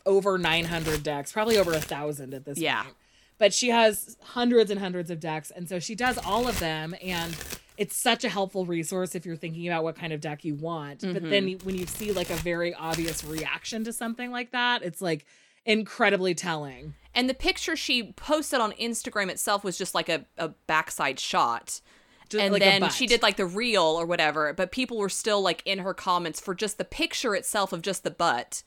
over 0.06 0.38
900 0.38 1.02
decks, 1.02 1.32
probably 1.32 1.58
over 1.58 1.72
a 1.72 1.80
thousand 1.80 2.34
at 2.34 2.44
this 2.44 2.58
Yeah. 2.58 2.82
point. 2.82 2.96
But 3.38 3.52
she 3.52 3.68
has 3.70 4.16
hundreds 4.22 4.70
and 4.70 4.78
hundreds 4.80 5.10
of 5.10 5.18
decks, 5.20 5.50
and 5.50 5.68
so 5.68 5.78
she 5.78 5.94
does 5.94 6.18
all 6.18 6.46
of 6.48 6.58
them, 6.60 6.94
and 7.02 7.36
it's 7.76 7.96
such 7.96 8.22
a 8.24 8.28
helpful 8.28 8.64
resource 8.66 9.14
if 9.16 9.26
you're 9.26 9.34
thinking 9.36 9.66
about 9.66 9.82
what 9.82 9.96
kind 9.96 10.12
of 10.12 10.20
deck 10.20 10.44
you 10.44 10.54
want. 10.54 11.00
But 11.00 11.14
Mm-hmm. 11.16 11.30
then 11.30 11.48
when 11.64 11.74
you 11.74 11.86
see 11.86 12.12
like 12.12 12.30
a 12.30 12.36
very 12.36 12.72
obvious 12.72 13.24
reaction 13.24 13.82
to 13.84 13.92
something 13.92 14.30
like 14.30 14.52
that, 14.52 14.82
it's 14.84 15.02
like 15.02 15.26
incredibly 15.66 16.34
telling. 16.34 16.94
and 17.14 17.28
the 17.28 17.34
picture 17.34 17.74
she 17.74 18.12
posted 18.12 18.60
on 18.60 18.72
Instagram 18.72 19.28
itself 19.30 19.64
was 19.64 19.76
just 19.78 19.94
like 19.94 20.08
a, 20.08 20.24
a 20.38 20.48
backside 20.66 21.18
shot. 21.18 21.80
Just 22.28 22.42
and 22.42 22.52
like 22.52 22.62
then 22.62 22.88
she 22.90 23.06
did 23.06 23.22
like 23.22 23.36
the 23.36 23.46
reel 23.46 23.82
or 23.82 24.06
whatever, 24.06 24.52
but 24.52 24.70
people 24.72 24.98
were 24.98 25.08
still 25.08 25.40
like 25.42 25.62
in 25.64 25.80
her 25.80 25.94
comments 25.94 26.40
for 26.40 26.54
just 26.54 26.78
the 26.78 26.84
picture 26.84 27.34
itself 27.34 27.72
of 27.72 27.82
just 27.82 28.02
the 28.04 28.10
butt 28.10 28.62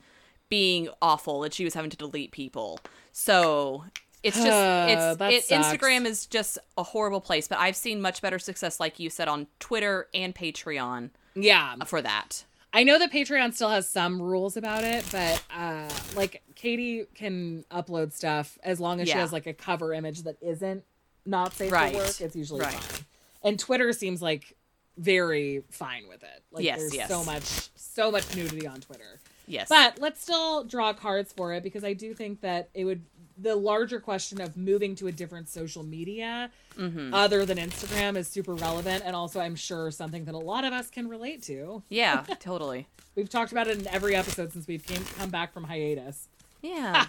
being 0.49 0.89
awful 1.01 1.43
and 1.43 1.53
she 1.53 1.63
was 1.63 1.73
having 1.73 1.89
to 1.89 1.97
delete 1.97 2.31
people. 2.31 2.79
So 3.11 3.85
it's 4.23 4.35
just 4.35 5.19
it's 5.21 5.51
it. 5.51 5.55
Instagram 5.55 6.05
is 6.05 6.25
just 6.25 6.57
a 6.77 6.83
horrible 6.83 7.21
place, 7.21 7.47
but 7.47 7.57
I've 7.59 7.75
seen 7.75 8.01
much 8.01 8.21
better 8.21 8.39
success 8.39 8.79
like 8.79 8.99
you 8.99 9.09
said 9.09 9.27
on 9.27 9.47
Twitter 9.59 10.07
and 10.13 10.33
Patreon 10.35 11.11
yeah. 11.35 11.75
for 11.85 12.01
that. 12.01 12.45
I 12.73 12.83
know 12.83 12.99
that 12.99 13.11
Patreon 13.11 13.53
still 13.53 13.69
has 13.69 13.89
some 13.89 14.21
rules 14.21 14.57
about 14.57 14.83
it, 14.83 15.05
but 15.11 15.41
uh 15.55 15.89
like 16.15 16.43
Katee 16.55 17.07
can 17.15 17.63
upload 17.71 18.11
stuff 18.13 18.57
as 18.63 18.79
long 18.79 18.99
as 19.01 19.07
she 19.07 19.15
has 19.15 19.31
like 19.31 19.47
a 19.47 19.53
cover 19.53 19.93
image 19.93 20.23
that 20.23 20.37
isn't 20.41 20.83
not 21.25 21.53
safe 21.53 21.71
Right. 21.71 21.93
for 21.93 21.99
work. 21.99 22.21
It's 22.21 22.35
usually 22.35 22.61
Right. 22.61 22.73
fine. 22.73 23.05
And 23.43 23.59
Twitter 23.59 23.93
seems 23.93 24.21
like 24.21 24.55
very 24.97 25.63
fine 25.69 26.07
with 26.07 26.23
it. 26.23 26.43
Like 26.51 26.63
Yes, 26.65 26.79
there's 26.79 26.95
yes. 26.95 27.07
so 27.09 27.23
much 27.23 27.69
so 27.75 28.11
much 28.11 28.35
nudity 28.35 28.67
on 28.67 28.81
Twitter. 28.81 29.19
Yes. 29.47 29.69
But 29.69 29.99
let's 29.99 30.21
still 30.21 30.63
draw 30.65 30.93
cards 30.93 31.31
for 31.31 31.53
it 31.53 31.63
because 31.63 31.83
I 31.83 31.93
do 31.93 32.13
think 32.13 32.41
that 32.41 32.69
it 32.73 32.83
would 32.83 33.01
the 33.39 33.55
larger 33.55 33.99
question 33.99 34.41
of 34.41 34.57
moving 34.57 34.95
to 34.95 35.07
a 35.07 35.11
different 35.11 35.47
social 35.49 35.83
media 35.83 36.49
Mm-hmm. 36.77 37.11
other 37.11 37.43
than 37.43 37.57
Instagram 37.57 38.15
is 38.17 38.27
super 38.27 38.53
relevant 38.53 39.01
and 39.03 39.15
also 39.15 39.39
I'm 39.39 39.55
sure 39.55 39.89
something 39.89 40.25
that 40.25 40.35
a 40.35 40.37
lot 40.37 40.63
of 40.63 40.73
us 40.73 40.91
can 40.91 41.07
relate 41.07 41.41
to. 41.43 41.81
yeah, 41.89 42.23
totally. 42.39 42.85
We've 43.15 43.27
talked 43.29 43.51
about 43.51 43.67
it 43.67 43.79
in 43.79 43.87
every 43.87 44.15
episode 44.15 44.53
since 44.53 44.67
we've 44.67 44.85
came 44.85 45.03
come 45.17 45.31
back 45.31 45.53
from 45.53 45.63
hiatus. 45.63 46.27
Yeah. 46.61 47.05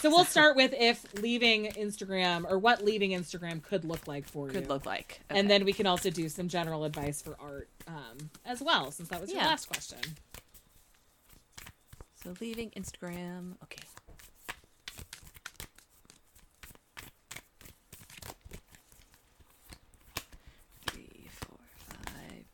So 0.00 0.08
we'll 0.08 0.24
start 0.24 0.54
with 0.54 0.72
if 0.78 1.04
leaving 1.20 1.66
Instagram 1.72 2.44
or 2.48 2.60
what 2.60 2.84
leaving 2.84 3.10
Instagram 3.10 3.60
could 3.60 3.84
look 3.84 4.06
like 4.06 4.24
for 4.24 4.46
you. 4.46 4.52
Could 4.52 4.68
look 4.68 4.86
like. 4.86 5.20
And 5.28 5.50
then 5.50 5.64
we 5.64 5.72
can 5.72 5.86
also 5.88 6.10
do 6.10 6.28
some 6.28 6.46
general 6.46 6.84
advice 6.84 7.20
for 7.20 7.36
art 7.40 7.68
um, 7.88 8.30
as 8.46 8.62
well, 8.62 8.92
since 8.92 9.08
that 9.08 9.20
was 9.20 9.32
your 9.32 9.40
last 9.40 9.66
question. 9.66 9.98
So 12.22 12.34
leaving 12.40 12.70
Instagram. 12.70 13.54
Okay. 13.64 13.82
Three, 20.86 21.28
four, 21.30 21.58
five, 22.04 22.44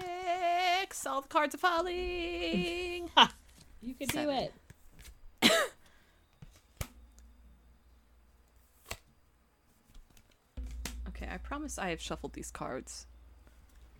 six. 0.00 1.06
All 1.06 1.20
the 1.20 1.28
cards 1.28 1.54
are 1.54 1.58
falling. 1.58 3.10
You 3.82 3.94
could 3.94 4.10
Seven. 4.10 4.26
do 4.26 4.50
it. 5.42 5.50
okay, 11.08 11.28
I 11.30 11.36
promise 11.38 11.78
I 11.78 11.90
have 11.90 12.00
shuffled 12.00 12.32
these 12.32 12.50
cards. 12.50 13.06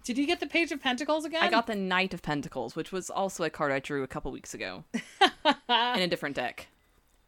Did 0.03 0.19
you 0.19 0.27
get 0.27 0.41
the 0.41 0.47
Page 0.47 0.73
of 0.73 0.83
Pentacles 0.83 1.25
again? 1.25 1.45
I 1.45 1.51
got 1.51 1.69
the 1.69 1.77
Knight 1.77 2.13
of 2.15 2.23
Pentacles, 2.23 2.75
which 2.75 2.91
was 2.91 3.11
also 3.11 3.45
a 3.45 3.51
card 3.51 3.71
I 3.71 3.79
drew 3.79 4.03
a 4.03 4.09
couple 4.09 4.33
weeks 4.33 4.55
ago 4.55 4.83
in 5.21 5.55
a 5.69 6.09
different 6.09 6.35
deck. 6.35 6.67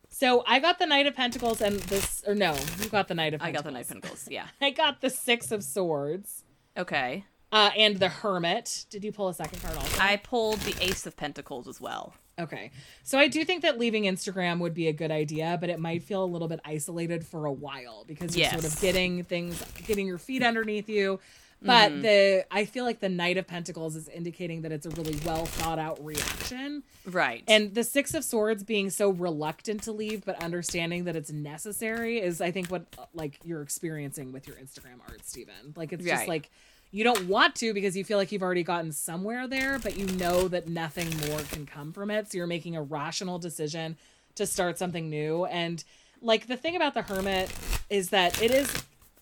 So 0.08 0.42
I 0.46 0.58
got 0.58 0.80
the 0.80 0.86
Knight 0.86 1.06
of 1.06 1.14
Pentacles 1.14 1.60
and 1.60 1.78
this, 1.80 2.24
or 2.26 2.34
no, 2.34 2.56
you 2.80 2.88
got 2.88 3.06
the 3.06 3.14
Knight 3.14 3.34
of 3.34 3.42
I 3.42 3.52
got 3.52 3.62
the 3.62 3.70
Knight 3.70 3.82
of 3.82 3.88
Pentacles. 3.88 4.26
Yeah. 4.28 4.46
I 4.60 4.70
got 4.70 5.00
the 5.00 5.10
Six 5.10 5.52
of 5.52 5.62
Swords 5.62 6.42
Okay. 6.76 7.24
Uh, 7.52 7.70
and 7.76 7.98
the 7.98 8.08
Hermit. 8.08 8.86
Did 8.90 9.04
you 9.04 9.12
pull 9.12 9.28
a 9.28 9.34
second 9.34 9.62
card 9.62 9.76
also? 9.76 9.98
I 10.00 10.16
pulled 10.16 10.60
the 10.60 10.74
Ace 10.84 11.06
of 11.06 11.16
Pentacles 11.16 11.66
as 11.68 11.80
well. 11.80 12.14
Okay. 12.38 12.70
So 13.02 13.18
I 13.18 13.26
do 13.26 13.44
think 13.44 13.62
that 13.62 13.78
leaving 13.78 14.04
Instagram 14.04 14.60
would 14.60 14.74
be 14.74 14.86
a 14.88 14.92
good 14.92 15.10
idea, 15.10 15.58
but 15.60 15.70
it 15.70 15.80
might 15.80 16.04
feel 16.04 16.22
a 16.22 16.26
little 16.26 16.46
bit 16.46 16.60
isolated 16.64 17.26
for 17.26 17.46
a 17.46 17.52
while 17.52 18.04
because 18.06 18.36
you're 18.36 18.48
sort 18.50 18.64
of 18.64 18.80
getting 18.80 19.24
things 19.24 19.60
getting 19.86 20.06
your 20.06 20.18
feet 20.18 20.42
underneath 20.42 20.88
you. 20.88 21.18
But 21.60 21.90
Mm-hmm. 21.90 22.02
the 22.02 22.44
I 22.52 22.64
feel 22.66 22.84
like 22.84 23.00
the 23.00 23.08
Knight 23.08 23.36
of 23.36 23.48
Pentacles 23.48 23.96
is 23.96 24.06
indicating 24.08 24.62
that 24.62 24.70
it's 24.70 24.86
a 24.86 24.90
really 24.90 25.18
well 25.26 25.44
thought 25.44 25.80
out 25.80 25.98
reaction. 26.04 26.84
Right. 27.04 27.42
And 27.48 27.74
the 27.74 27.82
Six 27.82 28.14
of 28.14 28.22
Swords 28.22 28.62
being 28.62 28.90
so 28.90 29.10
reluctant 29.10 29.82
to 29.82 29.90
leave 29.92 30.24
but 30.24 30.40
understanding 30.40 31.02
that 31.06 31.16
it's 31.16 31.32
necessary 31.32 32.20
is 32.20 32.40
I 32.40 32.52
think 32.52 32.68
what 32.68 32.86
like 33.12 33.40
you're 33.42 33.62
experiencing 33.62 34.30
with 34.32 34.46
your 34.46 34.54
Instagram 34.58 35.00
art, 35.08 35.26
Steven. 35.26 35.74
Like 35.74 35.92
it's 35.92 36.04
just 36.04 36.28
like 36.28 36.48
you 36.90 37.04
don't 37.04 37.26
want 37.28 37.54
to 37.56 37.74
because 37.74 37.96
you 37.96 38.04
feel 38.04 38.16
like 38.18 38.32
you've 38.32 38.42
already 38.42 38.62
gotten 38.62 38.92
somewhere 38.92 39.46
there, 39.46 39.78
but 39.78 39.98
you 39.98 40.06
know 40.16 40.48
that 40.48 40.68
nothing 40.68 41.08
more 41.28 41.40
can 41.50 41.66
come 41.66 41.92
from 41.92 42.10
it. 42.10 42.30
So 42.32 42.38
you're 42.38 42.46
making 42.46 42.76
a 42.76 42.82
rational 42.82 43.38
decision 43.38 43.96
to 44.36 44.46
start 44.46 44.78
something 44.78 45.10
new. 45.10 45.44
And 45.44 45.82
like 46.22 46.46
the 46.46 46.56
thing 46.56 46.76
about 46.76 46.94
the 46.94 47.02
hermit 47.02 47.52
is 47.90 48.10
that 48.10 48.40
it 48.42 48.50
is 48.50 48.72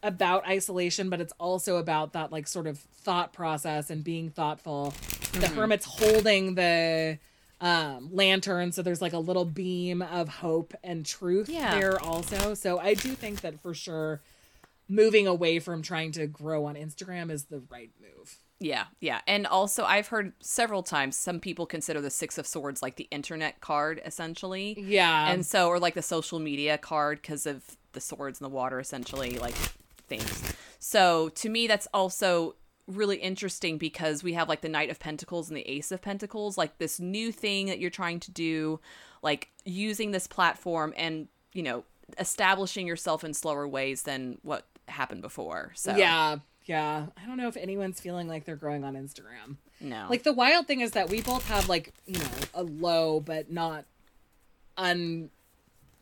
about 0.02 0.46
isolation, 0.46 1.10
but 1.10 1.20
it's 1.20 1.32
also 1.40 1.78
about 1.78 2.12
that 2.12 2.30
like 2.30 2.46
sort 2.46 2.66
of 2.68 2.78
thought 2.78 3.32
process 3.32 3.90
and 3.90 4.04
being 4.04 4.30
thoughtful. 4.30 4.94
The 5.32 5.48
hermit's 5.48 5.86
holding 5.86 6.54
the 6.54 7.18
um 7.58 8.10
lantern 8.12 8.70
so 8.70 8.82
there's 8.82 9.00
like 9.00 9.14
a 9.14 9.18
little 9.18 9.46
beam 9.46 10.02
of 10.02 10.28
hope 10.28 10.74
and 10.84 11.06
truth 11.06 11.48
Yeah. 11.48 11.78
there 11.80 11.98
also 11.98 12.52
so 12.52 12.78
i 12.78 12.92
do 12.92 13.14
think 13.14 13.40
that 13.40 13.58
for 13.62 13.72
sure 13.72 14.20
moving 14.88 15.26
away 15.26 15.58
from 15.58 15.82
trying 15.82 16.12
to 16.12 16.26
grow 16.26 16.64
on 16.66 16.74
instagram 16.74 17.30
is 17.30 17.44
the 17.44 17.62
right 17.70 17.90
move 18.00 18.38
Yeah, 18.58 18.84
yeah. 19.00 19.20
And 19.26 19.46
also, 19.46 19.84
I've 19.84 20.08
heard 20.08 20.32
several 20.40 20.82
times 20.82 21.16
some 21.16 21.40
people 21.40 21.66
consider 21.66 22.00
the 22.00 22.10
Six 22.10 22.38
of 22.38 22.46
Swords 22.46 22.82
like 22.82 22.96
the 22.96 23.08
internet 23.10 23.60
card, 23.60 24.00
essentially. 24.04 24.74
yeah 24.80 25.30
and 25.30 25.44
so, 25.44 25.68
or 25.68 25.78
like 25.78 25.94
the 25.94 26.02
social 26.02 26.38
media 26.38 26.78
card 26.78 27.20
because 27.20 27.46
of 27.46 27.76
the 27.92 28.00
swords 28.00 28.40
in 28.40 28.44
the 28.44 28.50
water, 28.50 28.80
essentially, 28.80 29.38
like 29.38 29.54
things. 30.08 30.54
So, 30.78 31.28
to 31.30 31.48
me, 31.48 31.66
that's 31.66 31.88
also 31.92 32.54
really 32.86 33.16
interesting 33.16 33.78
because 33.78 34.22
we 34.22 34.34
have 34.34 34.48
like 34.48 34.60
the 34.60 34.68
Knight 34.68 34.90
of 34.90 35.00
Pentacles 35.00 35.48
and 35.48 35.56
the 35.56 35.68
Ace 35.68 35.90
of 35.92 36.00
Pentacles, 36.00 36.56
like 36.56 36.78
this 36.78 37.00
new 37.00 37.32
thing 37.32 37.66
that 37.66 37.78
you're 37.78 37.90
trying 37.90 38.20
to 38.20 38.30
do, 38.30 38.80
like 39.22 39.48
using 39.64 40.12
this 40.12 40.26
platform 40.26 40.94
and, 40.96 41.28
you 41.52 41.62
know, 41.62 41.84
establishing 42.18 42.86
yourself 42.86 43.24
in 43.24 43.34
slower 43.34 43.66
ways 43.66 44.02
than 44.02 44.38
what 44.42 44.66
happened 44.88 45.22
before. 45.22 45.72
So, 45.74 45.96
yeah 45.96 46.38
yeah 46.66 47.06
i 47.16 47.26
don't 47.26 47.36
know 47.36 47.48
if 47.48 47.56
anyone's 47.56 48.00
feeling 48.00 48.28
like 48.28 48.44
they're 48.44 48.56
growing 48.56 48.84
on 48.84 48.94
instagram 48.94 49.56
no. 49.80 50.06
like 50.10 50.22
the 50.22 50.32
wild 50.32 50.66
thing 50.66 50.80
is 50.80 50.92
that 50.92 51.08
we 51.08 51.22
both 51.22 51.46
have 51.48 51.68
like 51.68 51.94
you 52.06 52.18
know 52.18 52.26
a 52.54 52.62
low 52.62 53.20
but 53.20 53.50
not 53.50 53.84
un 54.76 55.30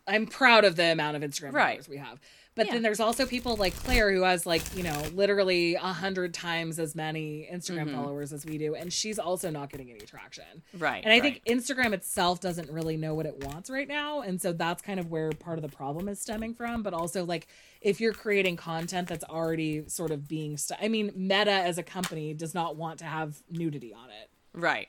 i'm 0.06 0.26
proud 0.26 0.64
of 0.64 0.76
the 0.76 0.84
amount 0.84 1.16
of 1.16 1.22
instagram 1.22 1.52
Right. 1.52 1.68
followers 1.70 1.88
we 1.88 1.96
have 1.98 2.20
but 2.56 2.66
Yeah. 2.66 2.74
then 2.74 2.82
there's 2.82 3.00
also 3.00 3.26
people 3.26 3.56
like 3.56 3.74
claire 3.74 4.12
who 4.12 4.22
has 4.22 4.46
like 4.46 4.62
you 4.76 4.82
know 4.82 5.02
literally 5.14 5.74
a 5.74 5.80
hundred 5.80 6.32
times 6.34 6.78
as 6.78 6.94
many 6.94 7.48
instagram 7.52 7.86
Mm-hmm. 7.86 7.94
followers 7.96 8.32
as 8.32 8.44
we 8.46 8.58
do 8.58 8.74
and 8.74 8.92
she's 8.92 9.18
also 9.18 9.50
not 9.50 9.70
getting 9.70 9.90
any 9.90 10.00
traction 10.00 10.44
right. 10.78 11.02
and 11.04 11.12
i 11.12 11.16
right. 11.18 11.22
think 11.22 11.42
instagram 11.46 11.92
itself 11.92 12.40
doesn't 12.40 12.70
really 12.70 12.96
know 12.96 13.14
what 13.14 13.26
it 13.26 13.44
wants 13.44 13.70
right 13.70 13.88
now 13.88 14.20
and 14.20 14.40
so 14.40 14.52
that's 14.52 14.82
kind 14.82 15.00
of 15.00 15.10
where 15.10 15.30
part 15.32 15.58
of 15.58 15.62
the 15.62 15.74
problem 15.74 16.08
is 16.08 16.20
stemming 16.20 16.54
from 16.54 16.82
but 16.82 16.92
also 16.94 17.24
like 17.24 17.46
if 17.80 18.00
you're 18.00 18.12
creating 18.12 18.56
content 18.56 19.08
that's 19.08 19.24
already 19.24 19.88
sort 19.88 20.10
of 20.10 20.28
being 20.28 20.56
st- 20.56 20.78
i 20.82 20.88
mean 20.88 21.10
meta 21.16 21.50
as 21.50 21.78
a 21.78 21.82
company 21.82 22.34
does 22.34 22.54
not 22.54 22.76
want 22.76 22.98
to 22.98 23.04
have 23.04 23.36
nudity 23.50 23.92
on 23.94 24.10
it 24.10 24.30
Right. 24.56 24.86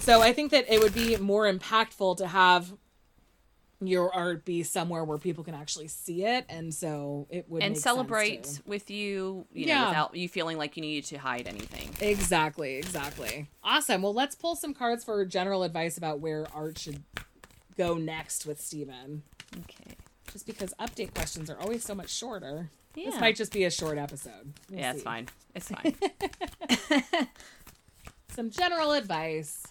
so 0.00 0.22
I 0.22 0.32
think 0.32 0.50
that 0.52 0.64
it 0.72 0.80
would 0.80 0.94
be 0.94 1.16
more 1.18 1.44
impactful 1.52 2.16
to 2.16 2.26
have 2.26 2.72
your 3.80 4.12
art 4.14 4.44
be 4.44 4.62
somewhere 4.64 5.04
where 5.04 5.18
people 5.18 5.44
can 5.44 5.54
actually 5.54 5.88
see 5.88 6.24
it, 6.24 6.44
and 6.48 6.74
so 6.74 7.26
it 7.30 7.48
would 7.48 7.62
and 7.62 7.78
celebrate 7.78 8.44
to- 8.44 8.62
with 8.66 8.90
you, 8.90 9.46
you 9.52 9.66
know, 9.66 9.72
Yeah. 9.72 9.88
without 9.88 10.16
you 10.16 10.28
feeling 10.28 10.58
like 10.58 10.76
you 10.76 10.80
needed 10.80 11.04
to 11.10 11.16
hide 11.18 11.46
anything. 11.46 11.90
Exactly, 12.00 12.76
exactly. 12.76 13.48
Awesome. 13.62 14.02
Well, 14.02 14.14
let's 14.14 14.34
pull 14.34 14.56
some 14.56 14.74
cards 14.74 15.04
for 15.04 15.24
general 15.24 15.62
advice 15.62 15.96
about 15.96 16.18
where 16.20 16.46
art 16.52 16.78
should 16.78 17.02
go 17.76 17.94
next 17.96 18.46
with 18.46 18.60
Steven. 18.60 19.22
Okay. 19.60 19.94
just 20.32 20.44
because 20.46 20.74
update 20.78 21.14
questions 21.14 21.48
are 21.48 21.58
always 21.60 21.82
so 21.84 21.94
much 21.94 22.10
shorter. 22.10 22.68
This 22.94 23.18
might 23.20 23.36
just 23.36 23.52
be 23.52 23.64
a 23.64 23.70
short 23.70 23.96
episode. 23.96 24.52
We'll 24.68 24.80
yeah, 24.80 24.92
it's 24.92 25.02
fine. 25.02 25.28
It's 25.54 25.68
fine. 25.70 25.94
Some 28.34 28.50
general 28.50 28.92
advice. 28.92 29.62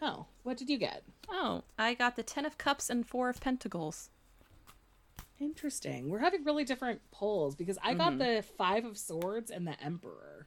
Oh, 0.00 0.26
what 0.42 0.56
did 0.56 0.70
you 0.70 0.78
get? 0.78 1.02
oh, 1.30 1.62
I 1.78 1.94
got 1.94 2.16
the 2.16 2.22
Ten 2.22 2.46
of 2.46 2.56
Cups 2.58 2.88
and 2.88 3.06
Four 3.06 3.28
of 3.28 3.40
Pentacles. 3.40 4.10
Interesting. 5.40 6.08
We're 6.08 6.18
having 6.18 6.44
really 6.44 6.64
different 6.64 7.00
polls 7.10 7.54
because 7.54 7.78
I 7.82 7.94
got 7.94 8.14
mm-hmm. 8.14 8.36
the 8.36 8.44
Five 8.56 8.84
of 8.84 8.98
Swords 8.98 9.50
and 9.50 9.66
the 9.66 9.80
Emperor. 9.82 10.46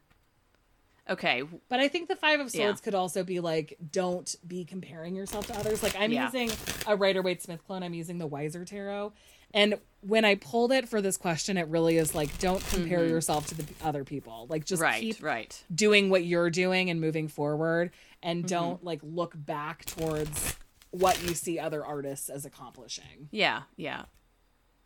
Okay. 1.10 1.44
But 1.70 1.80
I 1.80 1.88
think 1.88 2.10
the 2.10 2.16
Five 2.16 2.40
of 2.40 2.54
Yeah. 2.54 2.66
Swords 2.66 2.82
could 2.82 2.96
also 2.96 3.24
be 3.24 3.40
like, 3.40 3.78
don't 3.92 4.36
be 4.46 4.66
comparing 4.66 5.16
yourself 5.16 5.48
to 5.48 5.58
others. 5.58 5.82
Like, 5.82 5.96
I'm 5.98 6.12
Yeah. 6.12 6.26
using 6.26 6.52
a 6.88 6.96
Rider 6.96 7.22
Waite 7.22 7.42
Smith 7.42 7.66
clone, 7.66 7.84
I'm 7.84 7.94
using 7.94 8.18
the 8.18 8.28
Wiser 8.28 8.66
Tarot. 8.66 9.14
And 9.54 9.76
when 10.02 10.26
I 10.26 10.36
pulled 10.36 10.72
it 10.72 10.90
for 10.90 11.02
this 11.02 11.18
question, 11.18 11.58
it 11.58 11.68
really 11.68 11.98
is 11.98 12.16
like, 12.16 12.38
don't 12.40 12.66
compare 12.70 13.06
yourself 13.06 13.48
to 13.48 13.56
the 13.56 13.66
other 13.84 14.04
people. 14.04 14.48
Like, 14.50 14.66
just 14.66 14.82
right. 14.82 15.00
keep 15.00 15.22
Right. 15.22 15.64
doing 15.74 16.10
what 16.10 16.26
you're 16.26 16.50
doing 16.50 16.90
and 16.90 17.00
moving 17.00 17.28
forward. 17.28 17.90
Mm-hmm. 17.90 18.30
And 18.30 18.48
don't 18.48 18.84
like 18.84 19.00
look 19.04 19.34
back 19.36 19.86
towards 19.86 20.56
what 20.92 21.22
you 21.24 21.34
see 21.34 21.60
other 21.60 21.86
artists 21.86 22.30
as 22.30 22.46
accomplishing. 22.46 23.30
Yeah. 23.32 23.64
Yeah. 23.78 24.04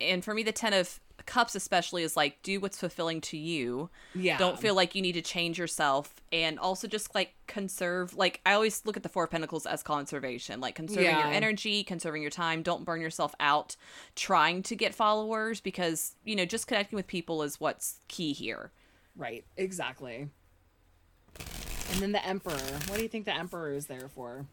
And 0.00 0.24
for 0.24 0.34
me, 0.34 0.42
the 0.42 0.52
Ten 0.52 0.72
of 0.72 1.00
Cups 1.26 1.54
especially 1.54 2.02
is 2.02 2.16
like 2.16 2.40
do 2.42 2.60
what's 2.60 2.78
fulfilling 2.78 3.20
to 3.22 3.36
you. 3.36 3.90
Yeah. 4.14 4.38
Don't 4.38 4.58
feel 4.58 4.74
like 4.74 4.94
you 4.94 5.02
need 5.02 5.12
to 5.12 5.22
change 5.22 5.58
yourself, 5.58 6.14
and 6.32 6.58
also 6.58 6.86
just 6.88 7.14
like 7.14 7.34
conserve. 7.46 8.14
Like 8.16 8.40
I 8.46 8.52
always 8.54 8.86
look 8.86 8.96
at 8.96 9.02
the 9.02 9.08
Four 9.08 9.26
Pentacles 9.26 9.66
as 9.66 9.82
conservation, 9.82 10.60
like 10.60 10.74
conserving 10.74 11.04
Yeah. 11.04 11.24
your 11.26 11.32
energy, 11.34 11.82
conserving 11.84 12.22
your 12.22 12.30
time. 12.30 12.62
Don't 12.62 12.84
burn 12.84 13.00
yourself 13.00 13.34
out 13.40 13.76
trying 14.14 14.62
to 14.64 14.76
get 14.76 14.94
followers 14.94 15.60
because 15.60 16.14
you 16.24 16.36
know 16.36 16.44
just 16.44 16.66
connecting 16.66 16.96
with 16.96 17.06
people 17.06 17.42
is 17.42 17.60
what's 17.60 18.00
key 18.08 18.32
here. 18.32 18.70
Right, 19.16 19.44
exactly. 19.56 20.28
And 21.92 22.00
then 22.00 22.12
the 22.12 22.24
emperor. 22.26 22.52
What 22.88 22.96
do 22.96 23.02
you 23.02 23.08
think 23.08 23.24
the 23.24 23.34
emperor 23.34 23.72
is 23.72 23.86
there 23.86 24.08
for? 24.08 24.46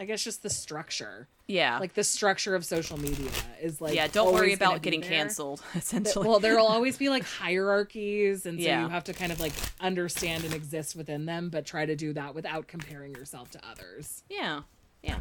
I 0.00 0.06
guess 0.06 0.24
just 0.24 0.42
the 0.42 0.48
structure. 0.50 1.28
Yeah. 1.46 1.78
Like 1.78 1.92
the 1.92 2.02
structure 2.04 2.54
of 2.54 2.64
social 2.64 2.98
media 2.98 3.30
is 3.60 3.80
like 3.82 3.94
yeah. 3.94 4.06
Don't 4.08 4.32
worry 4.32 4.54
about 4.54 4.80
getting 4.80 5.02
there. 5.02 5.10
canceled. 5.10 5.62
Essentially. 5.74 6.26
Well, 6.26 6.40
there'll 6.40 6.66
always 6.76 6.96
be 6.96 7.10
like 7.10 7.22
hierarchies, 7.24 8.46
and 8.46 8.58
so 8.58 8.64
Yeah. 8.66 8.82
you 8.84 8.88
have 8.88 9.04
to 9.04 9.12
kind 9.12 9.30
of 9.30 9.38
like 9.40 9.52
understand 9.78 10.44
and 10.44 10.54
exist 10.54 10.96
within 10.96 11.26
them, 11.26 11.50
but 11.50 11.66
try 11.66 11.84
to 11.84 11.94
do 11.96 12.12
that 12.14 12.34
without 12.34 12.66
comparing 12.66 13.14
yourself 13.14 13.50
to 13.50 13.60
others. 13.70 14.24
yeah. 14.30 14.62
Yeah. 15.02 15.18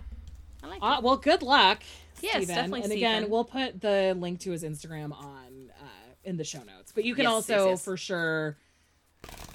I 0.64 0.68
like 0.68 0.80
Uh, 0.82 1.00
well, 1.04 1.16
good 1.18 1.42
luck. 1.42 1.84
Yes, 2.22 2.36
Steven. 2.44 2.56
definitely, 2.56 2.84
And 2.84 2.92
again, 2.92 3.16
Steven. 3.24 3.32
we'll 3.32 3.46
put 3.46 3.80
the 3.82 4.14
link 4.18 4.40
to 4.42 4.52
his 4.52 4.64
Instagram 4.64 5.14
on 5.14 5.72
uh, 5.82 5.86
in 6.26 6.36
the 6.38 6.44
show 6.44 6.60
notes. 6.64 6.92
But 6.94 7.06
you 7.06 7.16
can 7.16 7.24
Yes, 7.24 7.32
also, 7.32 7.54
yes, 7.54 7.66
yes. 7.68 7.86
for 7.86 7.96
sure, 7.98 8.58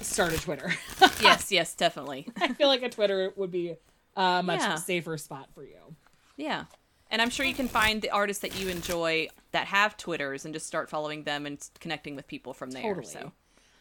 start 0.00 0.32
a 0.34 0.38
Twitter. 0.40 0.72
yes. 1.20 1.52
Yes. 1.52 1.74
Definitely. 1.74 2.26
I 2.40 2.48
feel 2.54 2.68
like 2.68 2.82
a 2.82 2.88
Twitter 2.88 3.32
would 3.36 3.50
be 3.50 3.76
a 4.16 4.42
much 4.42 4.60
Yeah. 4.60 4.74
safer 4.76 5.16
spot 5.18 5.48
for 5.54 5.64
you. 5.64 5.96
Yeah. 6.36 6.64
And 7.10 7.20
I'm 7.22 7.30
sure 7.30 7.46
you 7.46 7.54
can 7.54 7.68
find 7.68 8.02
the 8.02 8.10
artists 8.10 8.42
that 8.42 8.58
you 8.58 8.68
enjoy 8.68 9.28
that 9.52 9.66
have 9.68 9.96
Twitters 9.96 10.44
and 10.44 10.52
just 10.54 10.66
start 10.66 10.90
following 10.90 11.22
them 11.24 11.46
and 11.46 11.58
connecting 11.80 12.16
with 12.16 12.26
people 12.26 12.52
from 12.54 12.70
there. 12.72 12.82
Totally. 12.82 13.06
So 13.06 13.32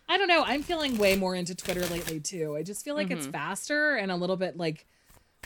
I 0.08 0.18
don't 0.18 0.28
know. 0.28 0.44
I'm 0.46 0.62
feeling 0.62 0.98
way 0.98 1.16
more 1.16 1.34
into 1.34 1.56
Twitter 1.56 1.86
lately 1.88 2.20
too. 2.20 2.56
I 2.56 2.62
just 2.64 2.84
feel 2.84 2.94
like 2.96 3.08
Mm-hmm. 3.08 3.18
it's 3.20 3.28
faster 3.28 3.96
and 3.96 4.12
a 4.12 4.16
little 4.16 4.36
bit 4.38 4.58
like 4.58 4.86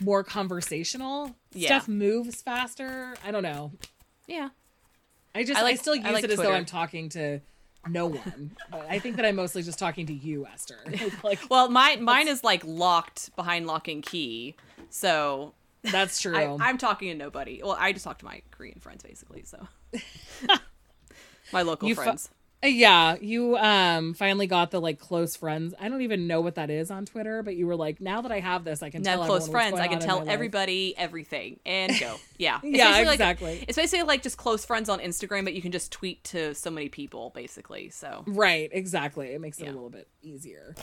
more 0.02 0.24
conversational. 0.24 1.36
Yeah. 1.54 1.68
Stuff 1.68 1.88
moves 1.88 2.42
faster. 2.42 3.16
I 3.24 3.32
don't 3.32 3.44
know. 3.44 3.72
yeah. 4.28 4.50
I 5.36 5.44
just 5.44 5.58
I 5.58 5.62
I, 5.62 5.64
like- 5.64 5.80
still 5.80 5.94
I 5.94 5.98
use 5.98 6.06
like 6.14 6.24
it 6.24 6.32
as 6.32 6.40
though 6.40 6.52
I'm 6.52 6.66
talking 6.66 7.10
to 7.10 7.40
no 7.88 8.08
one. 8.08 8.56
I 8.72 9.00
think 9.00 9.16
that 9.18 9.26
I'm 9.26 9.36
mostly 9.36 9.64
just 9.64 9.80
talking 9.80 10.06
to 10.08 10.14
you, 10.14 10.46
Esther. 10.46 10.80
like 11.24 11.40
Well, 11.50 11.70
my 11.70 11.96
mine 11.98 12.28
is 12.28 12.44
like 12.44 12.64
locked 12.66 13.36
behind 13.36 13.68
lock 13.68 13.88
and 13.88 14.04
key. 14.04 14.56
So 14.90 15.54
that's 15.84 16.22
true. 16.22 16.36
I, 16.36 16.58
I'm 16.60 16.78
talking 16.78 17.10
to 17.10 17.16
nobody. 17.16 17.62
Well, 17.64 17.78
I 17.80 17.92
just 17.94 18.04
talk 18.04 18.20
to 18.20 18.26
my 18.26 18.42
Korean 18.52 18.80
friends 18.80 19.04
basically. 19.04 19.44
So 19.44 19.68
my 21.54 21.62
local 21.62 21.88
You 21.88 21.96
friends. 21.96 22.30
Uh, 22.32 22.36
yeah, 22.64 23.16
you 23.22 23.56
um 23.58 24.14
finally 24.16 24.48
got 24.48 24.72
the 24.72 24.82
like 24.82 25.00
close 25.00 25.36
friends. 25.36 25.74
I 25.80 25.90
don't 25.90 26.02
even 26.02 26.26
know 26.28 26.42
what 26.42 26.56
that 26.56 26.70
is 26.70 26.90
on 26.90 27.06
Twitter, 27.06 27.44
but 27.44 27.56
you 27.56 27.68
were 27.68 27.76
like, 27.76 28.02
now 28.02 28.22
that 28.22 28.32
I 28.32 28.40
have 28.40 28.64
this, 28.64 28.82
I 28.82 28.90
can 28.90 29.04
now 29.04 29.18
tell 29.18 29.26
close 29.26 29.48
friends. 29.48 29.80
I 29.80 29.88
can 29.88 30.00
tell 30.00 30.18
my 30.20 30.26
life. 30.26 30.34
everybody 30.34 30.96
everything 30.98 31.60
and 31.66 31.94
go. 32.00 32.16
Yeah. 32.40 32.60
It's 32.64 32.78
Yeah, 32.78 32.86
basically 32.90 33.06
like- 33.06 33.14
exactly. 33.16 33.66
it's 33.68 33.76
basically 33.78 34.04
like 34.06 34.22
just 34.22 34.38
close 34.38 34.64
friends 34.66 34.90
on 34.90 35.00
Instagram, 35.00 35.44
but 35.44 35.54
you 35.54 35.62
can 35.62 35.72
just 35.72 35.92
tweet 35.92 36.24
to 36.26 36.54
so 36.56 36.70
many 36.70 36.88
people 36.90 37.32
basically. 37.34 37.90
So 37.90 38.24
Right, 38.28 38.70
exactly. 38.72 39.30
It 39.34 39.42
makes 39.42 39.60
it 39.60 39.64
Yeah. 39.66 39.72
a 39.72 39.74
little 39.74 39.90
bit 39.90 40.08
easier. 40.22 40.76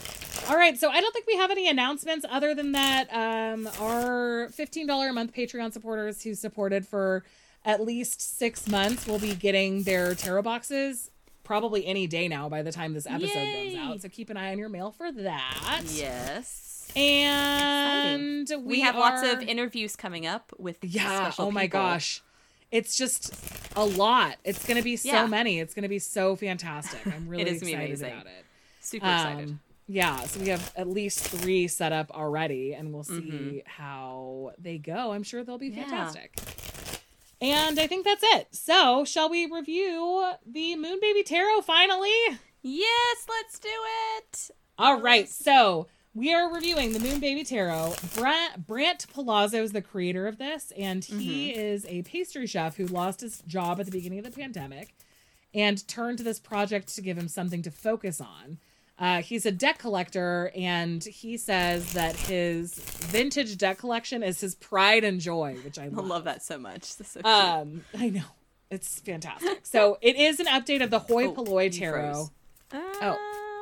All 0.48 0.56
right, 0.56 0.76
so 0.78 0.90
I 0.90 1.00
don't 1.00 1.12
think 1.12 1.26
we 1.26 1.36
have 1.36 1.50
any 1.52 1.68
announcements 1.68 2.24
other 2.30 2.54
than 2.54 2.72
that 2.72 3.08
um 3.12 3.68
our 3.80 4.48
$15 4.48 5.10
a 5.10 5.12
month 5.12 5.32
Patreon 5.34 5.72
supporters 5.72 6.22
who 6.22 6.34
supported 6.34 6.86
for 6.86 7.24
at 7.64 7.80
least 7.80 8.20
6 8.38 8.68
months 8.68 9.06
will 9.06 9.18
be 9.18 9.34
getting 9.34 9.84
their 9.84 10.14
tarot 10.14 10.42
boxes 10.42 11.10
probably 11.44 11.86
any 11.86 12.06
day 12.06 12.26
now 12.28 12.48
by 12.48 12.62
the 12.62 12.72
time 12.72 12.94
this 12.94 13.06
episode 13.06 13.38
Yay. 13.38 13.70
goes 13.74 13.78
out. 13.78 14.02
So 14.02 14.08
keep 14.08 14.30
an 14.30 14.36
eye 14.36 14.50
on 14.52 14.58
your 14.58 14.68
mail 14.68 14.90
for 14.90 15.12
that. 15.12 15.82
yes. 15.92 16.90
And 16.96 18.48
we, 18.48 18.56
We, 18.64 18.80
have 18.80 18.96
lots 18.96 19.22
of 19.22 19.42
interviews 19.42 19.96
coming 19.96 20.26
up 20.26 20.52
with 20.58 20.78
Yeah. 20.82 21.32
Oh 21.38 21.50
my 21.50 21.62
people. 21.64 21.80
gosh. 21.80 22.22
It's 22.70 22.96
just 22.96 23.32
a 23.76 23.84
lot. 23.84 24.36
It's 24.44 24.64
going 24.66 24.76
to 24.78 24.82
be 24.82 24.96
so 24.96 25.08
Yeah. 25.08 25.26
many. 25.26 25.60
It's 25.60 25.74
going 25.74 25.82
to 25.84 25.88
be 25.88 25.98
so 26.00 26.34
fantastic. 26.34 27.06
I'm 27.06 27.28
really 27.28 27.44
gonna 27.44 27.56
excited 27.56 28.00
about 28.02 28.26
it. 28.26 28.44
Super 28.80 29.06
excited. 29.06 29.48
Um, 29.50 29.60
yeah, 29.86 30.20
so 30.24 30.40
we 30.40 30.48
have 30.48 30.72
at 30.76 30.88
least 30.88 31.20
three 31.28 31.68
set 31.68 31.92
up 31.92 32.10
already, 32.10 32.72
and 32.74 32.92
we'll 32.92 33.04
see 33.04 33.60
Mhm. 33.62 33.66
how 33.66 34.52
they 34.58 34.78
go. 34.78 35.12
I'm 35.12 35.22
sure 35.22 35.44
they'll 35.44 35.58
be 35.58 35.68
Yeah. 35.68 35.82
fantastic. 35.82 36.32
And 37.44 37.78
I 37.78 37.86
think 37.86 38.06
that's 38.06 38.24
it. 38.24 38.48
So, 38.52 39.04
shall 39.04 39.28
we 39.28 39.44
review 39.44 40.32
the 40.46 40.76
Moon 40.76 40.98
Baby 40.98 41.22
Tarot 41.22 41.60
finally? 41.60 42.38
yes, 42.62 43.26
let's 43.28 43.58
do 43.58 43.68
it. 44.16 44.50
All 44.78 44.98
right, 44.98 45.28
so 45.28 45.86
we 46.14 46.32
are 46.32 46.50
reviewing 46.50 46.94
the 46.94 47.00
Moon 47.00 47.20
Baby 47.20 47.44
Tarot. 47.44 47.96
Brant, 48.14 48.66
Brant 48.66 49.06
Palazzo 49.12 49.62
is 49.62 49.72
the 49.72 49.82
creator 49.82 50.26
of 50.26 50.38
this, 50.38 50.72
and 50.74 51.04
he 51.04 51.50
mm-hmm. 51.50 51.60
is 51.60 51.84
a 51.84 52.00
pastry 52.04 52.46
chef 52.46 52.78
who 52.78 52.86
lost 52.86 53.20
his 53.20 53.42
job 53.46 53.78
at 53.78 53.84
the 53.84 53.92
beginning 53.92 54.20
of 54.20 54.24
the 54.24 54.30
pandemic 54.30 54.94
and 55.52 55.86
turned 55.86 56.16
to 56.16 56.24
this 56.24 56.40
project 56.40 56.94
to 56.94 57.02
give 57.02 57.18
him 57.18 57.28
something 57.28 57.60
to 57.60 57.70
focus 57.70 58.22
on. 58.22 58.56
Uh, 58.98 59.20
he's 59.22 59.44
a 59.44 59.50
deck 59.50 59.78
collector, 59.78 60.52
and 60.54 61.02
he 61.02 61.36
says 61.36 61.94
that 61.94 62.14
his 62.14 62.74
vintage 62.74 63.56
deck 63.58 63.78
collection 63.78 64.22
is 64.22 64.40
his 64.40 64.54
pride 64.54 65.02
and 65.02 65.20
joy, 65.20 65.56
which 65.64 65.78
I 65.78 65.84
I 65.84 65.88
love. 65.88 66.06
love 66.06 66.24
that 66.24 66.42
so 66.44 66.58
much. 66.58 66.84
So. 66.84 67.20
Um, 67.24 67.82
I 67.98 68.10
know 68.10 68.22
it's 68.70 69.00
fantastic. 69.00 69.60
So 69.66 69.98
it 70.00 70.14
is 70.16 70.38
an 70.38 70.46
update 70.46 70.82
of 70.82 70.90
the 70.90 71.00
Hoi 71.00 71.26
Oh, 71.26 71.32
Polloi 71.32 71.70
Tarot. 71.76 72.12
froze. 72.12 72.30
Uh, 72.72 73.16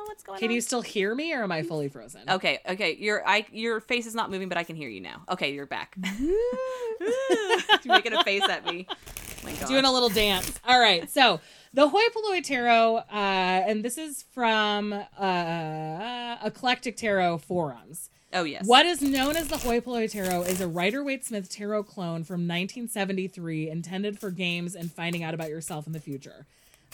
what's 0.05 0.23
going 0.23 0.37
Can 0.37 0.45
on? 0.45 0.49
Can 0.49 0.51
you 0.51 0.61
still 0.61 0.81
hear 0.83 1.13
me, 1.15 1.33
or 1.33 1.41
am 1.43 1.51
I 1.51 1.63
fully 1.63 1.89
frozen? 1.89 2.21
Okay, 2.29 2.59
okay. 2.69 2.95
Your 2.95 3.27
I 3.27 3.45
your 3.51 3.79
face 3.79 4.05
is 4.05 4.13
not 4.15 4.29
moving, 4.29 4.49
but 4.49 4.57
I 4.59 4.63
can 4.63 4.75
hear 4.75 4.89
you 4.89 5.01
now. 5.01 5.23
Okay, 5.29 5.53
you're 5.53 5.65
back. 5.65 5.95
you're 6.99 7.95
making 7.95 8.13
a 8.13 8.23
face 8.23 8.47
at 8.47 8.65
me. 8.65 8.87
Oh 8.89 8.95
my 9.43 9.53
doing 9.67 9.85
a 9.85 9.91
little 9.91 10.09
dance. 10.09 10.59
All 10.65 10.79
right, 10.79 11.09
so 11.09 11.39
the 11.73 11.89
Hoi 11.89 12.09
Polloi 12.13 12.41
Tarot, 12.41 12.97
uh, 12.97 13.03
and 13.11 13.83
this 13.83 13.97
is 13.97 14.23
from 14.31 14.93
uh, 14.93 16.37
Aeclectic 16.43 16.95
Tarot 16.97 17.39
forums. 17.39 18.09
oh 18.33 18.43
yes. 18.43 18.65
What 18.65 18.85
is 18.85 19.01
known 19.01 19.35
as 19.35 19.47
the 19.47 19.57
Hoi 19.57 19.81
Polloi 19.81 20.07
Tarot 20.07 20.43
is 20.43 20.61
a 20.61 20.67
Rider 20.67 21.03
Waite 21.03 21.25
Smith 21.25 21.49
tarot 21.49 21.83
clone 21.83 22.23
from 22.23 22.41
1973 22.41 23.69
intended 23.69 24.19
for 24.19 24.29
games 24.29 24.75
and 24.75 24.91
finding 24.91 25.23
out 25.23 25.33
about 25.33 25.49
yourself 25.49 25.87
in 25.87 25.93
the 25.93 25.99
future. 25.99 26.45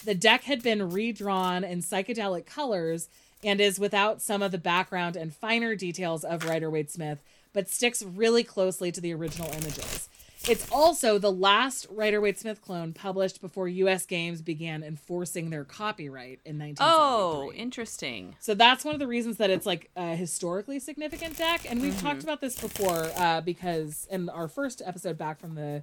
The 0.04 0.14
deck 0.14 0.44
had 0.44 0.62
been 0.62 0.90
redrawn 0.90 1.62
in 1.62 1.80
psychedelic 1.80 2.46
colors 2.46 3.08
and 3.44 3.60
is 3.60 3.78
without 3.78 4.22
some 4.22 4.42
of 4.42 4.50
the 4.50 4.58
background 4.58 5.14
and 5.14 5.34
finer 5.34 5.74
details 5.74 6.24
of 6.24 6.46
Rider 6.46 6.70
Waite 6.70 6.90
Smith, 6.90 7.18
but 7.52 7.68
sticks 7.68 8.02
really 8.02 8.44
closely 8.44 8.90
to 8.92 9.00
the 9.00 9.12
original 9.12 9.50
images. 9.50 10.08
It's 10.48 10.66
also 10.72 11.18
the 11.18 11.30
last 11.30 11.86
Rider 11.90 12.20
Waite 12.20 12.38
Smith 12.38 12.62
clone 12.62 12.92
published 12.92 13.40
before 13.40 13.68
US 13.68 14.06
Games 14.06 14.40
began 14.40 14.82
enforcing 14.82 15.50
their 15.50 15.64
copyright 15.64 16.40
in 16.44 16.58
1973. 16.58 16.78
Oh, 16.80 17.52
interesting. 17.52 18.36
So 18.40 18.54
that's 18.54 18.84
one 18.84 18.94
of 18.94 19.00
the 19.00 19.06
reasons 19.06 19.36
that 19.36 19.50
it's 19.50 19.66
like 19.66 19.90
a 19.96 20.16
historically 20.16 20.78
significant 20.78 21.36
deck, 21.36 21.70
and 21.70 21.80
we've 21.82 21.92
Mm-hmm. 21.92 22.06
talked 22.06 22.22
about 22.22 22.40
this 22.40 22.58
before 22.58 23.10
uh, 23.16 23.40
because 23.42 24.06
in 24.10 24.28
our 24.30 24.48
first 24.48 24.80
episode 24.84 25.18
back 25.18 25.38
from 25.40 25.54
the 25.56 25.82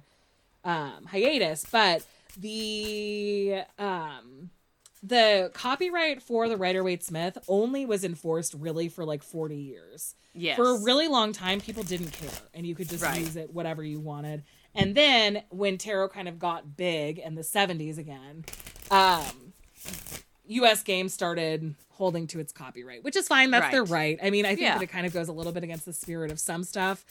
um, 0.64 1.04
hiatus, 1.06 1.64
but 1.70 2.04
the 2.36 3.60
um, 3.78 4.50
the 5.02 5.50
copyright 5.54 6.22
for 6.22 6.48
the 6.48 6.56
Rider 6.56 6.82
Waite 6.82 7.04
Smith 7.04 7.38
only 7.48 7.86
was 7.86 8.04
enforced 8.04 8.54
really 8.54 8.88
for 8.88 9.04
like 9.04 9.22
40 9.22 9.56
years. 9.56 10.14
Yes. 10.34 10.56
For 10.56 10.70
a 10.70 10.78
really 10.78 11.08
long 11.08 11.32
time, 11.32 11.60
people 11.60 11.82
didn't 11.82 12.10
care 12.12 12.30
and 12.54 12.66
you 12.66 12.74
could 12.74 12.88
just 12.88 13.02
Right. 13.02 13.20
use 13.20 13.36
it 13.36 13.52
whatever 13.52 13.82
you 13.82 14.00
wanted. 14.00 14.44
And 14.74 14.94
then 14.94 15.42
when 15.50 15.78
tarot 15.78 16.08
kind 16.10 16.28
of 16.28 16.38
got 16.38 16.76
big 16.76 17.18
in 17.18 17.34
the 17.34 17.42
70s 17.42 17.98
again, 17.98 18.44
um, 18.90 19.52
US 20.46 20.82
Games 20.82 21.12
started 21.12 21.74
holding 21.90 22.26
to 22.28 22.38
its 22.40 22.52
copyright, 22.52 23.02
which 23.02 23.16
is 23.16 23.26
fine. 23.26 23.50
That's 23.50 23.64
Right. 23.64 23.72
their 23.72 23.84
right. 23.84 24.18
I 24.22 24.30
mean, 24.30 24.44
I 24.46 24.50
think 24.50 24.60
Yeah. 24.60 24.74
that 24.74 24.82
it 24.82 24.86
kind 24.88 25.06
of 25.06 25.12
goes 25.12 25.28
a 25.28 25.32
little 25.32 25.52
bit 25.52 25.64
against 25.64 25.84
the 25.84 25.92
spirit 25.92 26.30
of 26.30 26.38
some 26.38 26.62
stuff. 26.64 27.04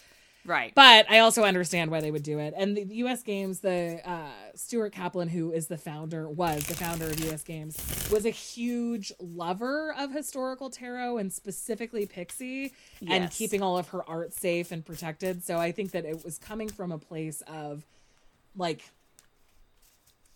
Right. 0.47 0.73
But 0.73 1.09
I 1.11 1.19
also 1.19 1.43
understand 1.43 1.91
why 1.91 2.01
they 2.01 2.09
would 2.09 2.23
do 2.23 2.39
it. 2.39 2.53
And 2.57 2.75
the 2.75 2.83
U.S. 2.97 3.21
Games, 3.21 3.59
the 3.59 4.01
uh, 4.03 4.29
Stuart 4.55 4.93
Kaplan, 4.93 5.27
who 5.29 5.51
is 5.51 5.67
the 5.67 5.77
founder, 5.77 6.27
was 6.29 6.65
the 6.65 6.73
founder 6.75 7.05
of 7.05 7.19
U.S. 7.25 7.43
Games, 7.43 7.77
was 8.11 8.25
a 8.25 8.31
huge 8.31 9.11
lover 9.19 9.93
of 9.97 10.11
historical 10.11 10.69
tarot 10.69 11.17
and 11.17 11.31
specifically 11.31 12.05
Pixie, 12.07 12.73
and 13.07 13.29
keeping 13.29 13.61
all 13.61 13.77
of 13.77 13.89
her 13.89 14.07
art 14.09 14.33
safe 14.33 14.71
and 14.71 14.83
protected. 14.85 15.43
So 15.43 15.57
I 15.57 15.71
think 15.71 15.91
that 15.91 16.05
it 16.05 16.23
was 16.23 16.37
coming 16.39 16.69
from 16.69 16.91
a 16.91 16.97
place 16.97 17.43
of 17.47 17.85
like 18.55 18.81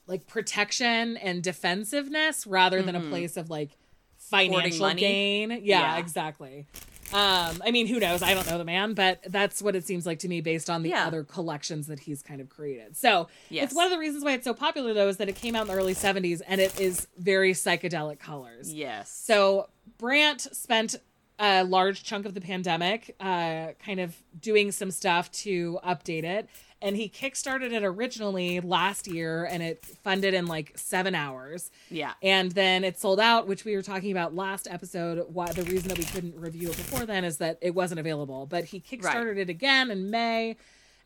like 0.07 0.27
protection 0.27 1.15
and 1.17 1.41
defensiveness 1.41 2.45
rather 2.45 2.81
than 2.81 2.95
a 2.95 3.01
place 3.09 3.37
of 3.37 3.49
like 3.49 3.69
financial 4.17 4.85
Mm-hmm. 4.87 4.97
gain. 4.97 5.51
Yeah, 5.51 5.57
Yeah. 5.61 5.97
exactly. 5.97 6.67
Um, 7.13 7.61
I 7.65 7.71
mean, 7.71 7.87
who 7.87 7.99
knows? 7.99 8.21
I 8.21 8.33
don't 8.33 8.49
know 8.49 8.57
the 8.57 8.63
man, 8.65 8.93
but 8.93 9.21
that's 9.27 9.61
what 9.61 9.75
it 9.75 9.85
seems 9.85 10.05
like 10.05 10.19
to 10.19 10.27
me 10.27 10.41
based 10.41 10.69
on 10.69 10.83
the 10.83 10.89
Yeah. 10.89 11.07
other 11.07 11.23
collections 11.23 11.87
that 11.87 11.99
he's 12.01 12.21
kind 12.23 12.39
of 12.41 12.49
created. 12.49 12.95
So 12.97 13.27
Yes. 13.49 13.65
it's 13.65 13.73
one 13.75 13.85
of 13.85 13.91
the 13.91 13.97
reasons 13.99 14.23
why 14.23 14.33
it's 14.33 14.45
so 14.45 14.53
popular, 14.53 14.93
though, 14.93 15.07
is 15.09 15.17
that 15.17 15.27
it 15.29 15.35
came 15.35 15.55
out 15.55 15.63
in 15.63 15.67
the 15.67 15.73
early 15.73 15.93
70s 15.93 16.41
and 16.47 16.61
it 16.61 16.79
is 16.79 17.07
very 17.17 17.53
psychedelic 17.53 18.19
colors. 18.19 18.73
yes. 18.73 19.11
So 19.11 19.69
Brant 19.97 20.41
spent 20.55 20.95
a 21.39 21.63
large 21.63 22.03
chunk 22.03 22.25
of 22.27 22.33
the 22.35 22.41
pandemic 22.41 23.15
uh, 23.19 23.69
kind 23.83 23.99
of 23.99 24.15
doing 24.39 24.71
some 24.71 24.91
stuff 24.91 25.31
to 25.31 25.79
update 25.83 26.23
it. 26.23 26.47
And 26.83 26.95
he 26.95 27.09
kickstarted 27.09 27.71
it 27.73 27.83
originally 27.83 28.59
last 28.59 29.07
year 29.07 29.45
and 29.45 29.61
it 29.61 29.85
funded 30.03 30.33
in 30.33 30.47
like 30.47 30.71
seven 30.75 31.13
hours. 31.13 31.69
yeah. 31.89 32.13
And 32.23 32.51
then 32.53 32.83
it 32.83 32.97
sold 32.99 33.19
out, 33.19 33.47
which 33.47 33.65
we 33.65 33.75
were 33.75 33.83
talking 33.83 34.11
about 34.11 34.35
last 34.35 34.67
episode. 34.69 35.25
Why 35.31 35.51
the 35.51 35.63
reason 35.63 35.89
that 35.89 35.99
we 35.99 36.05
couldn't 36.05 36.35
review 36.35 36.69
it 36.71 36.77
before 36.77 37.05
then 37.05 37.23
is 37.23 37.37
that 37.37 37.59
it 37.61 37.75
wasn't 37.75 37.99
available. 37.99 38.47
But 38.47 38.65
he 38.65 38.79
kickstarted 38.79 39.37
it 39.37 39.49
again 39.49 39.91
in 39.91 40.09
May 40.09 40.55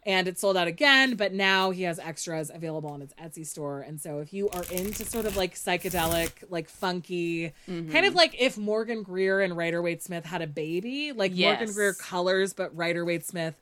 and 0.08 0.28
it 0.28 0.40
sold 0.40 0.56
out 0.56 0.68
again. 0.70 1.16
But 1.16 1.34
now 1.34 1.72
he 1.72 1.84
has 1.84 2.00
extras 2.00 2.50
available 2.54 2.92
on 2.92 3.02
his 3.02 3.12
Etsy 3.22 3.46
store. 3.46 3.82
And 3.82 4.00
so 4.00 4.20
if 4.20 4.32
you 4.32 4.48
are 4.52 4.64
into 4.72 5.04
sort 5.04 5.26
of 5.26 5.36
like 5.36 5.56
psychedelic, 5.56 6.32
like 6.50 6.70
funky, 6.70 7.52
Mm-hmm. 7.70 7.92
kind 7.92 8.06
of 8.06 8.16
like 8.16 8.34
if 8.40 8.58
Morgan 8.58 9.04
Greer 9.04 9.42
and 9.42 9.58
Rider 9.58 9.82
Waite 9.82 10.04
Smith 10.04 10.26
had 10.26 10.42
a 10.42 10.48
baby, 10.48 11.12
like 11.12 11.34
Morgan 11.34 11.74
Greer 11.74 11.94
colors, 11.94 12.54
but 12.54 12.74
Rider 12.78 13.04
Waite 13.04 13.26
Smith 13.26 13.56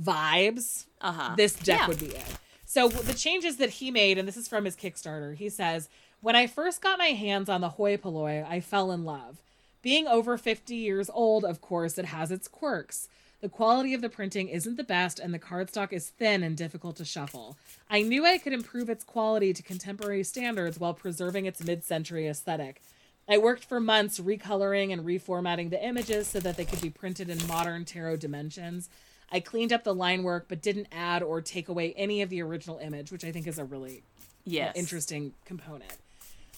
vibes 0.00 0.86
Uh 1.00 1.12
huh. 1.12 1.34
this 1.36 1.54
deck 1.54 1.80
Yeah. 1.80 1.86
would 1.88 1.98
be 2.00 2.06
it. 2.06 2.26
So 2.64 2.88
the 2.88 3.14
changes 3.14 3.56
that 3.56 3.70
he 3.70 3.90
made, 3.90 4.18
and 4.18 4.28
this 4.28 4.36
is 4.36 4.48
from 4.48 4.64
his 4.64 4.76
Kickstarter, 4.76 5.34
he 5.34 5.48
says, 5.48 5.88
When 6.20 6.36
I 6.36 6.46
first 6.46 6.80
got 6.82 6.98
my 6.98 7.08
hands 7.08 7.48
on 7.48 7.60
the 7.60 7.70
hoi 7.70 7.96
polloi, 7.96 8.44
I 8.48 8.60
fell 8.60 8.92
in 8.92 9.04
love. 9.04 9.38
Being 9.80 10.06
over 10.06 10.36
50 10.36 10.74
years 10.74 11.08
old, 11.12 11.44
of 11.44 11.60
course, 11.60 11.96
it 11.98 12.06
has 12.06 12.30
its 12.30 12.48
quirks. 12.48 13.08
The 13.40 13.48
quality 13.48 13.94
of 13.94 14.00
the 14.02 14.08
printing 14.08 14.48
isn't 14.48 14.76
the 14.76 14.82
best, 14.84 15.20
and 15.20 15.32
the 15.32 15.38
cardstock 15.38 15.92
is 15.92 16.08
thin 16.08 16.42
and 16.42 16.56
difficult 16.56 16.96
to 16.96 17.04
shuffle. 17.04 17.56
I 17.88 18.02
knew 18.02 18.26
I 18.26 18.36
could 18.38 18.52
improve 18.52 18.90
its 18.90 19.04
quality 19.04 19.52
to 19.52 19.62
contemporary 19.62 20.24
standards 20.24 20.78
while 20.80 20.92
preserving 20.92 21.46
its 21.46 21.62
mid 21.62 21.84
century 21.84 22.26
aesthetic. 22.26 22.82
I 23.28 23.38
worked 23.38 23.64
for 23.64 23.78
months 23.78 24.18
recoloring 24.18 24.92
and 24.92 25.02
reformatting 25.06 25.70
the 25.70 25.82
images 25.82 26.26
so 26.26 26.40
that 26.40 26.56
they 26.56 26.64
could 26.64 26.80
be 26.80 26.90
printed 26.90 27.30
in 27.30 27.46
modern 27.46 27.84
tarot 27.84 28.16
dimensions. 28.16 28.88
I 29.30 29.40
cleaned 29.40 29.72
up 29.72 29.84
the 29.84 29.94
line 29.94 30.22
work 30.22 30.46
but 30.48 30.62
didn't 30.62 30.88
add 30.92 31.22
or 31.22 31.40
take 31.40 31.68
away 31.68 31.92
any 31.96 32.22
of 32.22 32.30
the 32.30 32.42
original 32.42 32.78
image, 32.78 33.12
which 33.12 33.24
I 33.24 33.32
think 33.32 33.46
is 33.46 33.58
a 33.58 33.64
really 33.64 34.02
yes. 34.44 34.76
interesting 34.76 35.34
component. 35.44 35.92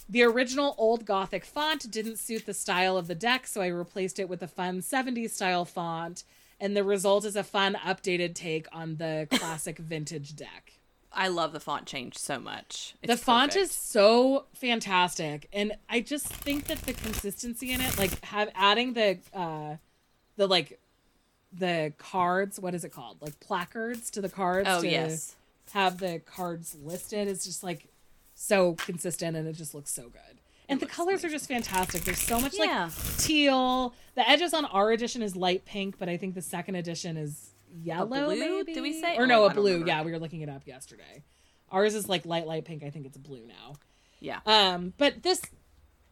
The 0.08 0.22
original 0.22 0.74
old 0.76 1.04
Gothic 1.04 1.44
font 1.44 1.90
didn't 1.90 2.18
suit 2.18 2.44
the 2.46 2.54
style 2.54 2.96
of 2.96 3.06
the 3.06 3.14
deck, 3.14 3.46
so 3.46 3.60
I 3.60 3.68
replaced 3.68 4.18
it 4.18 4.28
with 4.28 4.42
a 4.42 4.48
fun 4.48 4.80
70s 4.80 5.30
style 5.30 5.64
font, 5.64 6.24
and 6.58 6.76
the 6.76 6.82
result 6.82 7.24
is 7.24 7.36
a 7.36 7.44
fun 7.44 7.74
updated 7.74 8.34
take 8.34 8.66
on 8.72 8.96
the 8.96 9.28
classic 9.32 9.78
vintage 9.78 10.34
deck. 10.34 10.72
I 11.12 11.28
love 11.28 11.52
the 11.52 11.60
font 11.60 11.86
change 11.86 12.16
so 12.18 12.38
much. 12.38 12.94
the 13.02 13.12
It's 13.12 13.22
font 13.22 13.52
perfect. 13.52 13.70
is 13.70 13.76
so 13.76 14.46
fantastic, 14.52 15.48
and 15.52 15.72
I 15.88 16.00
just 16.00 16.26
think 16.26 16.66
that 16.66 16.82
the 16.82 16.92
consistency 16.92 17.72
in 17.72 17.80
it, 17.80 17.96
like 17.98 18.24
have 18.24 18.50
adding 18.54 18.94
the 18.94 19.18
uh 19.34 19.76
the 20.36 20.46
like 20.46 20.80
the 21.52 21.92
cards, 21.98 22.58
what 22.60 22.74
is 22.74 22.84
it 22.84 22.90
called? 22.92 23.18
Like 23.20 23.38
placards 23.40 24.10
to 24.12 24.20
the 24.20 24.28
cards 24.28 24.68
Oh 24.70 24.80
to 24.82 24.88
yes. 24.88 25.34
have 25.72 25.98
the 25.98 26.20
cards 26.24 26.76
listed 26.82 27.28
is 27.28 27.44
just 27.44 27.62
like 27.62 27.86
so 28.34 28.74
consistent 28.74 29.36
and 29.36 29.46
it 29.48 29.54
just 29.54 29.74
looks 29.74 29.90
so 29.90 30.04
good. 30.04 30.38
And 30.68 30.78
the 30.78 30.86
looks 30.86 30.96
colors 30.96 31.24
are 31.24 31.28
just 31.28 31.48
fantastic. 31.48 32.04
There's 32.04 32.20
so 32.20 32.38
much 32.40 32.54
Yeah. 32.56 32.84
like 32.84 33.16
teal. 33.18 33.92
The 34.14 34.28
edges 34.28 34.54
on 34.54 34.64
our 34.66 34.92
edition 34.92 35.20
is 35.22 35.34
light 35.34 35.64
pink, 35.64 35.98
but 35.98 36.08
I 36.08 36.16
think 36.16 36.34
the 36.36 36.42
second 36.42 36.76
edition 36.76 37.16
is 37.16 37.50
yellow. 37.82 38.26
blue, 38.26 38.38
maybe? 38.58 38.74
did 38.74 38.80
we 38.82 39.00
say? 39.00 39.16
Or 39.16 39.22
Oh, 39.24 39.26
no, 39.26 39.44
a 39.46 39.50
blue. 39.52 39.84
Yeah, 39.84 40.02
we 40.02 40.12
were 40.12 40.18
looking 40.20 40.42
it 40.42 40.48
up 40.48 40.66
yesterday. 40.66 41.24
Ours 41.72 41.94
is 41.96 42.08
like 42.08 42.24
light, 42.24 42.46
light 42.46 42.64
pink. 42.64 42.84
I 42.84 42.90
think 42.90 43.06
it's 43.06 43.16
blue 43.16 43.44
now. 43.46 43.74
Yeah. 44.20 44.40
Um, 44.46 44.92
but 44.98 45.22
this 45.24 45.42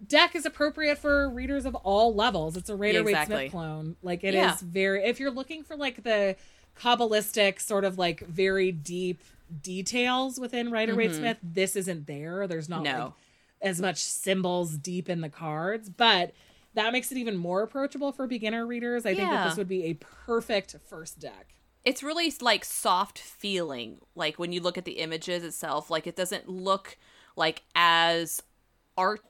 deck 0.07 0.35
is 0.35 0.47
appropriate 0.47 0.99
for 0.99 1.29
readers 1.29 1.65
of 1.67 1.75
all 1.77 2.15
levels. 2.15 2.57
It's 2.57 2.71
a 2.71 2.77
Rider 2.77 3.03
Waite 3.03 3.15
Exactly. 3.15 3.37
Smith 3.37 3.53
clone. 3.53 3.97
Like 4.03 4.25
it 4.25 4.29
is 4.29 4.35
Yeah. 4.35 4.57
very. 4.63 5.05
If 5.05 5.19
you're 5.21 5.31
looking 5.31 5.63
for 5.65 5.77
like 5.77 6.03
the 6.05 6.37
kabbalistic 6.79 7.61
sort 7.61 7.85
of 7.85 7.99
like 7.99 8.21
very 8.21 8.71
deep 8.73 9.21
details 9.63 10.39
within 10.39 10.71
Rider 10.71 10.95
Waite 10.95 11.15
Smith, 11.15 11.39
this 11.43 11.77
isn't 11.77 12.07
there. 12.07 12.47
There's 12.47 12.69
not 12.69 12.85
Mm-hmm. 12.85 12.99
No. 12.99 13.05
like 13.07 13.13
as 13.61 13.81
much 13.81 13.97
symbols 13.99 14.77
deep 14.77 15.09
in 15.09 15.21
the 15.21 15.29
cards, 15.29 15.89
but 15.91 16.33
that 16.75 16.93
makes 16.93 17.11
it 17.11 17.19
even 17.19 17.37
more 17.37 17.63
approachable 17.63 18.13
for 18.13 18.27
beginner 18.29 18.65
readers. 18.67 19.05
I 19.05 19.15
think 19.15 19.29
that 19.31 19.49
this 19.49 19.57
would 19.57 19.67
be 19.69 19.85
a 19.87 19.95
perfect 19.95 20.77
first 20.89 21.19
deck. 21.19 21.55
it's 21.85 22.03
really 22.03 22.33
like 22.41 22.65
soft 22.65 23.19
feeling 23.19 23.99
like 24.15 24.39
when 24.39 24.53
you 24.53 24.61
look 24.61 24.77
at 24.79 24.85
the 24.85 24.99
images 24.99 25.43
itself 25.43 25.91
like 25.91 26.07
it 26.07 26.15
doesn't 26.17 26.49
look 26.49 26.97
like 27.37 27.63
as 27.75 28.43
art 28.97 29.21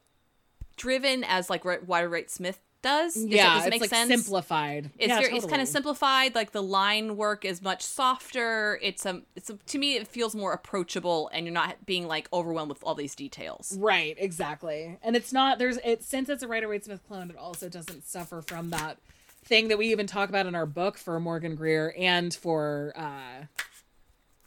driven 0.79 1.25
as 1.25 1.51
like 1.51 1.65
Rider 1.65 2.09
Waite 2.09 2.31
Smith 2.31 2.59
does 2.81 3.17
yeah, 3.17 3.55
does 3.55 3.65
it 3.65 3.67
it's 3.67 3.71
make 3.73 3.81
like 3.81 3.91
sense 3.91 4.09
simplified. 4.09 4.91
it's 4.99 5.09
yeah, 5.09 5.21
very, 5.21 5.37
it's 5.37 5.47
kind 5.47 5.61
of 5.61 5.67
simplified 5.67 6.37
like 6.37 6.53
the 6.53 6.63
line 6.63 7.17
work 7.17 7.45
is 7.45 7.61
much 7.61 7.83
softer 7.83 8.79
it's 8.81 9.05
um 9.05 9.25
it's 9.35 9.51
to 9.67 9.79
me 9.79 9.97
it 9.97 10.07
feels 10.07 10.33
more 10.37 10.53
approachable 10.53 11.29
and 11.33 11.45
you're 11.45 11.53
not 11.53 11.85
being 11.87 12.07
like 12.07 12.29
overwhelmed 12.33 12.69
with 12.69 12.83
all 12.85 12.95
these 12.95 13.17
details 13.17 13.77
Right, 13.79 14.15
exactly. 14.17 14.97
And 15.03 15.17
it's 15.17 15.33
not 15.33 15.59
there's 15.59 15.79
it 15.79 16.05
since 16.05 16.29
it's 16.29 16.45
a 16.45 16.49
Rider 16.49 16.69
Waite 16.69 16.85
Smith 16.85 17.01
clone, 17.09 17.31
it 17.31 17.37
also 17.37 17.69
doesn't 17.69 18.07
suffer 18.07 18.43
from 18.43 18.71
that 18.71 18.99
thing 19.45 19.67
that 19.69 19.79
we 19.79 19.89
even 19.91 20.07
talk 20.07 20.29
about 20.29 20.47
in 20.47 20.55
our 20.55 20.67
book 20.67 20.99
for 20.99 21.19
Morgan 21.19 21.57
Greer 21.57 21.93
and 21.99 22.33
for 22.33 22.93
uh 22.95 23.47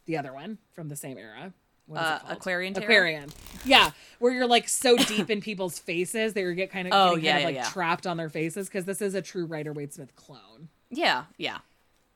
the 0.05 0.17
other 0.17 0.31
one 0.33 0.57
from 0.71 0.87
the 0.87 0.95
same 0.95 1.17
era. 1.17 1.53
Uh? 1.99 2.19
Aquarian 2.29 2.73
Tarot? 2.73 2.85
Aquarian. 2.85 3.29
Yeah, 3.65 3.91
where 4.19 4.33
you're 4.33 4.47
like 4.47 4.67
so 4.69 4.95
deep 4.97 5.29
in 5.29 5.41
people's 5.41 5.77
faces 5.79 6.33
that 6.33 6.41
you 6.41 6.53
get 6.53 6.71
kind 6.75 6.87
of, 6.87 6.93
Oh, 6.95 7.15
yeah, 7.15 7.33
kind 7.33 7.35
of 7.35 7.41
yeah, 7.41 7.45
like 7.45 7.55
yeah. 7.55 7.69
trapped 7.69 8.07
on 8.07 8.17
their 8.17 8.29
faces 8.29 8.67
because 8.67 8.85
this 8.85 9.01
is 9.01 9.13
a 9.15 9.21
true 9.21 9.45
Rider 9.45 9.73
Waite 9.73 9.93
Smith 9.93 10.15
clone. 10.15 10.69
yeah 10.89 11.25
yeah 11.37 11.59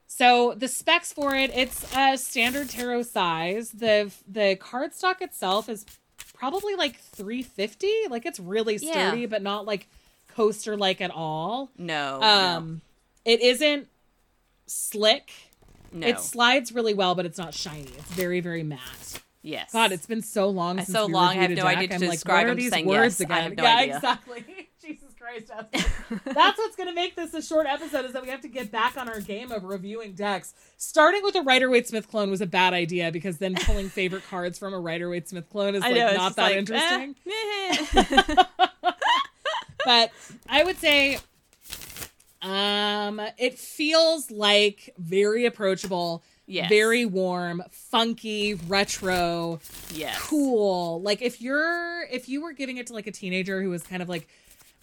So 0.07 0.53
the 0.55 0.67
specs 0.67 1.11
for 1.13 1.35
it, 1.35 1.51
it's 1.55 1.85
a 1.95 2.17
standard 2.17 2.69
tarot 2.69 3.03
size. 3.03 3.71
The 3.71 4.11
the 4.27 4.55
cardstock 4.59 5.21
itself 5.21 5.67
is 5.69 5.85
probably 6.33 6.75
like 6.75 6.97
350. 6.99 7.88
Like 8.09 8.25
it's 8.25 8.39
really 8.39 8.77
Yeah. 8.81 9.09
sturdy, 9.09 9.25
but 9.25 9.41
not 9.41 9.65
like 9.65 9.88
coaster 10.35 10.75
like 10.77 11.01
at 11.01 11.11
all. 11.11 11.69
no 11.77 12.21
Um 12.21 12.81
it 13.25 13.41
isn't 13.41 13.88
slick. 14.67 15.31
no, 15.91 15.99
no. 16.01 16.07
It 16.07 16.19
slides 16.19 16.71
really 16.71 16.93
well, 16.93 17.15
but 17.15 17.25
it's 17.25 17.38
not 17.38 17.53
shiny. 17.53 17.83
It's 17.97 18.11
very, 18.11 18.39
very 18.39 18.63
matte. 18.63 19.21
Yes 19.45 19.71
God, 19.71 19.91
it's 19.91 20.05
been 20.08 20.21
so 20.21 20.49
long 20.49 20.77
since 20.77 20.89
so 20.89 21.08
we 21.08 21.13
long, 21.13 21.29
I 21.38 21.41
have 21.41 21.49
no 21.51 21.55
deck. 21.58 21.77
idea 21.77 21.88
to 21.89 21.93
I'm 21.95 22.01
like, 22.01 22.12
describe. 22.12 22.47
what 22.47 22.51
are 22.51 22.55
these 22.55 22.71
saying 22.71 22.86
words 22.88 23.19
yes. 23.19 23.29
I 23.29 23.34
again? 23.39 23.43
have 23.43 23.58
no 23.58 23.63
yeah, 23.63 23.75
idea. 23.77 23.95
exactly. 23.95 24.45
Jesus 24.86 25.13
Christ, 25.19 25.51
That's 26.25 26.58
what's 26.60 26.75
going 26.75 26.89
to 26.89 26.93
make 26.93 27.15
this 27.15 27.34
a 27.34 27.41
short 27.41 27.65
episode 27.65 28.05
is 28.05 28.13
that 28.13 28.21
we 28.21 28.29
have 28.29 28.41
to 28.41 28.47
get 28.47 28.71
back 28.71 28.95
on 28.97 29.10
our 29.10 29.19
game 29.19 29.51
of 29.51 29.63
reviewing 29.63 30.13
decks. 30.13 30.53
Starting 30.77 31.23
with 31.23 31.34
a 31.36 31.41
Rider 31.41 31.69
Waite 31.71 31.88
Smith 31.88 32.08
clone 32.08 32.29
was 32.29 32.39
a 32.41 32.45
bad 32.45 32.73
idea 32.75 33.12
because 33.12 33.39
then 33.39 33.55
pulling 33.55 33.89
favorite 33.89 34.23
cards 34.29 34.60
from 34.60 34.73
a 34.75 34.79
Rider 34.79 35.10
Waite 35.10 35.27
Smith 35.27 35.49
clone 35.49 35.73
is 35.73 35.81
like 35.81 35.95
know, 35.95 36.13
not 36.13 36.36
that 36.36 36.43
like, 36.43 36.55
interesting. 36.58 37.15
eh, 37.95 38.43
but 39.86 40.12
I 40.47 40.63
would 40.63 40.77
say 40.77 41.17
Um, 42.41 43.19
it 43.39 43.58
feels 43.58 44.29
like 44.29 44.93
very 44.99 45.45
approachable, 45.47 46.23
Yes. 46.47 46.69
very 46.69 47.05
warm, 47.05 47.63
funky, 47.71 48.53
retro, 48.53 49.60
Yes. 49.93 50.19
cool. 50.21 51.01
Like 51.01 51.21
if 51.21 51.41
you're 51.41 52.03
if 52.12 52.29
you 52.29 52.41
were 52.41 52.53
giving 52.53 52.77
it 52.77 52.88
to 52.88 52.93
like 52.93 53.08
a 53.08 53.12
teenager 53.12 53.62
who 53.62 53.69
was 53.69 53.81
kind 53.84 54.01
of 54.01 54.10
like 54.10 54.27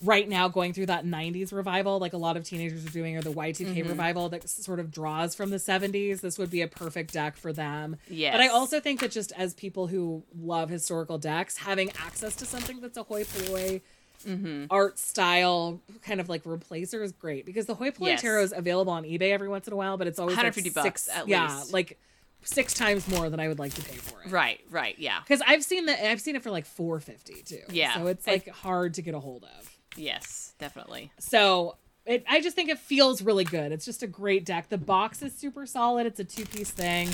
right 0.04 0.28
now 0.28 0.48
going 0.48 0.72
through 0.72 0.86
that 0.86 1.04
90s 1.06 1.52
revival 1.52 2.00
like 2.00 2.12
a 2.12 2.16
lot 2.16 2.36
of 2.36 2.42
teenagers 2.42 2.84
are 2.84 2.90
doing 2.90 3.16
or 3.16 3.22
the 3.22 3.30
Y2K 3.32 3.66
Mm-hmm. 3.76 3.88
revival 3.88 4.28
that 4.30 4.48
sort 4.48 4.80
of 4.80 4.90
draws 4.90 5.36
from 5.36 5.50
the 5.50 5.58
70s 5.58 6.20
this 6.20 6.38
would 6.38 6.50
be 6.50 6.60
a 6.62 6.66
perfect 6.66 7.12
deck 7.12 7.36
for 7.36 7.52
them. 7.52 7.94
Yes. 8.08 8.34
But 8.34 8.40
I 8.40 8.48
also 8.48 8.80
think 8.80 8.98
that 8.98 9.12
just 9.12 9.30
as 9.36 9.54
people 9.54 9.86
who 9.86 10.24
love 10.36 10.68
historical 10.70 11.18
decks 11.18 11.56
having 11.58 11.90
access 12.04 12.34
to 12.36 12.44
something 12.46 12.80
that's 12.80 12.96
a 12.96 13.04
hoi 13.04 13.22
polloi 13.22 13.80
Mm-hmm. 14.24 14.66
art 14.70 14.98
style 14.98 15.80
kind 16.02 16.20
of 16.20 16.28
like 16.28 16.44
replacer 16.44 17.02
is 17.02 17.12
great 17.12 17.44
because 17.46 17.66
the 17.66 17.74
hoi 17.74 17.90
polloi 17.90 18.08
Yes. 18.10 18.24
is 18.24 18.52
available 18.56 18.92
on 18.92 19.04
eBay 19.04 19.30
every 19.32 19.48
once 19.48 19.66
in 19.66 19.72
a 19.72 19.76
while 19.76 19.96
but 19.96 20.06
it's 20.06 20.18
always 20.18 20.36
like 20.36 20.44
150 20.44 20.70
bucks 20.70 21.02
six- 21.04 21.16
at 21.16 21.28
yeah, 21.28 21.56
least. 21.58 21.72
like 21.72 21.98
six 22.44 22.74
times 22.74 23.06
more 23.08 23.30
than 23.30 23.38
I 23.38 23.46
would 23.48 23.58
like 23.60 23.72
to 23.74 23.82
pay 23.82 23.94
for 23.94 24.20
it. 24.22 24.30
Right. 24.32 24.60
Right. 24.70 24.98
Yeah. 24.98 25.20
Because 25.20 25.40
I've 25.46 25.62
seen 25.62 25.86
that 25.86 26.04
I've 26.04 26.20
seen 26.20 26.34
it 26.36 26.42
for 26.42 26.50
like 26.50 26.66
four 26.66 26.98
fifty 26.98 27.42
too. 27.42 27.60
Yeah. 27.70 27.94
So 27.94 28.06
it's 28.08 28.26
I- 28.26 28.32
like 28.32 28.48
hard 28.48 28.94
to 28.94 29.02
get 29.02 29.14
a 29.14 29.20
hold 29.20 29.44
of. 29.44 29.78
Yes. 29.96 30.54
Definitely. 30.58 31.12
So 31.20 31.76
it 32.04 32.24
I 32.28 32.40
just 32.40 32.56
think 32.56 32.68
it 32.68 32.78
feels 32.80 33.22
really 33.22 33.44
good. 33.44 33.70
It's 33.70 33.84
just 33.84 34.02
a 34.02 34.08
great 34.08 34.44
deck. 34.44 34.68
The 34.70 34.78
box 34.78 35.22
is 35.22 35.32
super 35.34 35.66
solid. 35.66 36.04
It's 36.06 36.18
a 36.18 36.24
two 36.24 36.44
piece 36.46 36.70
thing. 36.72 37.10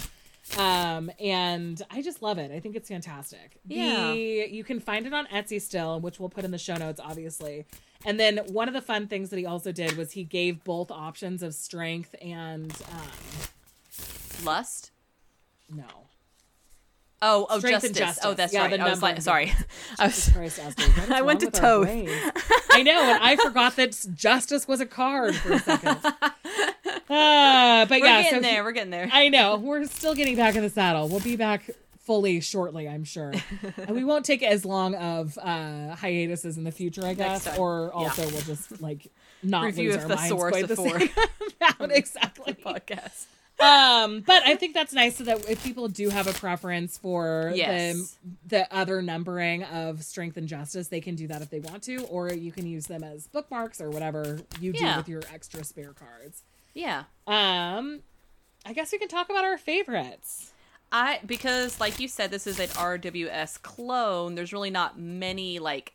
Um 0.57 1.11
and 1.21 1.81
I 1.91 2.01
just 2.03 2.23
love 2.23 2.39
it. 2.39 2.51
I 2.51 2.61
think 2.61 2.77
it's 2.77 2.89
fantastic. 2.89 3.59
Yeah. 3.67 4.13
The 4.13 4.49
you 4.51 4.65
can 4.65 4.81
find 4.81 5.07
it 5.07 5.13
on 5.13 5.27
Etsy 5.27 5.61
still, 5.61 6.01
which 6.01 6.19
we'll 6.19 6.29
put 6.29 6.45
in 6.45 6.51
the 6.51 6.59
show 6.59 6.77
notes 6.77 7.01
obviously. 7.03 7.67
And 8.05 8.19
then 8.19 8.39
one 8.49 8.69
of 8.69 8.75
the 8.75 8.81
fun 8.81 9.09
things 9.09 9.31
that 9.31 9.39
he 9.39 9.47
also 9.47 9.73
did 9.73 9.97
was 9.97 10.13
he 10.13 10.25
gave 10.25 10.63
both 10.65 10.91
options 10.91 11.43
of 11.43 11.55
strength 11.55 12.15
and 12.23 12.73
um 12.93 14.45
Lust. 14.45 14.93
no. 15.69 15.85
Oh, 17.21 17.47
oh, 17.51 17.59
Strength 17.59 17.85
and 17.85 17.95
justice. 17.97 18.25
Oh, 18.25 18.35
that's 18.35 18.53
Yeah, 18.53 18.63
right. 18.67 18.79
the 18.79 18.85
I 18.85 18.89
was 18.91 19.03
like, 19.03 19.21
sorry. 19.23 19.53
I 19.99 20.07
was. 20.07 20.31
Christ, 20.33 20.61
Astrid, 20.61 20.89
what 20.97 21.05
is 21.05 21.11
I 21.11 21.23
went 21.23 21.41
to 21.41 21.47
with 21.47 21.57
our 21.57 21.61
Toad. 21.63 21.87
brains? 21.87 22.11
I 22.71 22.83
know, 22.85 23.01
and 23.03 23.23
I 23.23 23.35
forgot 23.37 23.75
that 23.77 24.07
justice 24.15 24.69
was 24.69 24.81
a 24.81 24.87
card 24.87 25.35
for 25.35 25.55
a 25.55 25.59
second. 25.59 25.99
Uh, 27.11 27.87
but 27.87 27.91
We're 28.01 28.07
yeah, 28.07 28.23
getting 28.23 28.39
so 28.39 28.41
there. 28.41 28.55
he- 28.57 28.61
We're 28.63 28.73
getting 28.73 28.91
there. 28.91 29.09
I 29.13 29.29
know 29.29 29.57
we're 29.57 29.87
still 29.87 30.15
getting 30.15 30.37
back 30.37 30.55
in 30.57 30.63
the 30.63 30.71
saddle. 30.71 31.09
We'll 31.09 31.21
be 31.21 31.37
back 31.37 31.71
fully 32.01 32.41
shortly, 32.41 32.89
I'm 32.89 33.05
sure, 33.05 33.33
and 33.77 33.91
we 33.91 34.05
won't 34.05 34.25
take 34.25 34.43
as 34.43 34.65
long 34.65 34.95
of 34.95 35.37
uh, 35.39 35.95
hiatuses 35.97 36.57
in 36.57 36.65
the 36.65 36.73
future, 36.73 37.05
I 37.05 37.15
guess, 37.15 37.47
or 37.59 37.87
Yeah. 37.95 38.01
also 38.01 38.23
we'll 38.31 38.41
just 38.43 38.81
like 38.81 39.09
not 39.43 39.65
Review 39.65 39.93
lose 39.93 40.03
our 40.03 40.09
the 40.09 40.17
minds 40.17 40.33
quite 40.35 40.69
the 40.69 40.77
four. 40.77 40.99
same. 41.01 41.11
Exactly. 41.91 42.55
Podcast. 42.55 43.27
Um 43.61 44.21
but 44.27 44.43
i 44.47 44.55
think 44.55 44.73
that's 44.75 44.93
nice 44.93 45.17
so 45.17 45.25
that 45.25 45.49
if 45.51 45.63
people 45.65 45.89
do 45.89 46.09
have 46.11 46.27
a 46.27 46.33
preference 46.33 46.97
for 46.97 47.53
Yes. 47.55 48.17
the 48.47 48.57
the 48.59 48.75
other 48.75 49.03
numbering 49.03 49.65
of 49.65 50.03
strength 50.05 50.37
and 50.37 50.47
justice 50.47 50.89
they 50.89 51.01
can 51.01 51.15
do 51.17 51.27
that 51.29 51.43
if 51.43 51.51
they 51.51 51.61
want 51.61 51.83
to 51.85 52.05
or 52.05 52.33
you 52.33 52.53
can 52.53 52.67
use 52.67 52.87
them 52.87 53.03
as 53.03 53.27
bookmarks 53.27 53.81
or 53.81 53.91
whatever 53.91 54.39
you 54.61 54.73
do 54.73 54.85
Yeah. 54.85 54.99
with 54.99 55.09
your 55.09 55.23
extra 55.33 55.65
spare 55.65 55.93
cards 55.93 56.43
Yeah. 56.75 57.05
um 57.27 58.01
i 58.65 58.73
guess 58.73 58.93
we 58.93 58.99
can 58.99 59.09
talk 59.09 59.29
about 59.31 59.45
our 59.45 59.59
favorites 59.59 60.53
I 60.91 61.21
because 61.27 61.79
like 61.81 62.01
you 62.01 62.09
said, 62.09 62.31
this 62.31 62.47
is 62.47 62.59
an 62.59 62.69
RWS 62.69 63.61
clone. 63.61 64.35
There's 64.37 64.55
really 64.55 64.71
not 64.71 64.99
many 64.99 65.59
like 65.59 65.93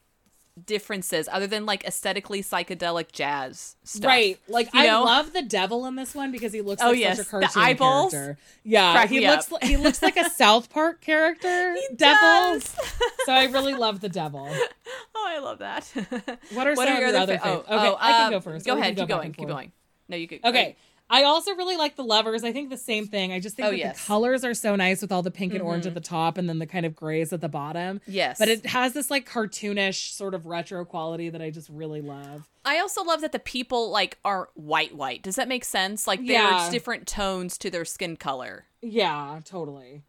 differences 0.65 1.27
other 1.31 1.47
than 1.47 1.65
like 1.65 1.83
aesthetically 1.83 2.43
psychedelic 2.43 3.11
jazz 3.11 3.75
stuff. 3.83 4.07
right 4.07 4.39
like 4.47 4.71
You 4.73 4.81
i 4.81 4.85
know? 4.85 5.03
love 5.03 5.33
the 5.33 5.41
devil 5.41 5.85
in 5.87 5.95
this 5.95 6.13
one 6.13 6.31
because 6.31 6.53
he 6.53 6.61
looks 6.61 6.81
Oh, 6.83 6.89
like 6.91 6.99
yes. 6.99 7.27
such 7.27 7.33
a 7.33 7.39
The 7.39 7.59
eyeballs 7.59 8.11
character 8.13 8.37
yeah 8.63 9.07
he 9.07 9.27
looks 9.27 9.51
up. 9.51 9.61
li- 9.63 9.67
he 9.67 9.77
looks 9.77 10.03
like 10.03 10.15
a 10.15 10.29
south 10.29 10.69
park 10.69 11.01
character 11.01 11.73
He 11.73 11.95
devil 11.95 12.59
so 13.25 13.31
i 13.33 13.45
really 13.51 13.73
love 13.73 13.99
the 13.99 14.09
devil 14.09 14.47
Oh, 15.15 15.25
I 15.27 15.39
love 15.39 15.59
that. 15.59 15.85
what 16.53 16.67
are 16.67 16.75
some 16.75 16.87
of 16.87 16.99
your 16.99 17.15
other 17.15 17.37
fa- 17.39 17.43
favorites 17.43 17.67
oh, 17.69 17.75
okay 17.77 17.87
oh, 17.89 17.97
i 17.99 18.11
can 18.11 18.25
um, 18.25 18.31
go 18.31 18.39
first 18.41 18.65
Go 18.65 18.73
ahead. 18.73 18.95
can 18.95 19.07
Keep 19.07 19.09
going. 19.15 19.31
Keep 19.33 19.47
going. 19.47 19.71
No, 20.09 20.17
you 20.17 20.27
could. 20.27 20.43
Okay. 20.45 20.75
I 20.75 20.75
also 21.09 21.53
really 21.55 21.77
like 21.77 21.95
the 21.95 22.03
lovers. 22.03 22.43
I 22.43 22.51
think 22.51 22.69
the 22.69 22.77
same 22.77 23.07
thing. 23.07 23.31
I 23.31 23.39
just 23.39 23.55
think 23.55 23.67
Oh, 23.67 23.71
that 23.71 23.77
yes. 23.77 23.99
the 24.01 24.07
colors 24.07 24.43
are 24.43 24.53
so 24.53 24.75
nice 24.75 25.01
with 25.01 25.11
all 25.11 25.21
the 25.21 25.31
pink 25.31 25.53
and 25.53 25.61
orange 25.61 25.85
at 25.85 25.93
the 25.93 25.99
top 26.01 26.37
and 26.37 26.49
then 26.49 26.59
the 26.59 26.65
kind 26.65 26.85
of 26.85 26.95
grays 26.95 27.31
at 27.33 27.41
the 27.41 27.49
bottom. 27.49 28.01
Yes. 28.07 28.39
But 28.39 28.47
it 28.47 28.65
has 28.67 28.93
this 28.93 29.11
like 29.11 29.29
cartoonish 29.29 30.11
sort 30.11 30.33
of 30.33 30.45
retro 30.47 30.83
quality 30.85 31.29
that 31.29 31.41
I 31.41 31.49
just 31.51 31.69
really 31.69 32.01
love. 32.01 32.47
I 32.65 32.79
also 32.79 33.03
love 33.03 33.21
that 33.21 33.31
the 33.31 33.39
people 33.39 33.91
like 33.91 34.17
aren't 34.25 34.49
white 34.55 34.95
white. 34.95 35.21
Does 35.21 35.35
that 35.35 35.47
make 35.47 35.65
sense? 35.65 36.07
Like 36.07 36.19
Yeah. 36.23 36.49
there's 36.59 36.69
different 36.71 37.07
tones 37.07 37.57
to 37.59 37.69
their 37.69 37.85
skin 37.85 38.15
color. 38.17 38.65
Yeah, 38.81 39.39
totally. 39.45 40.03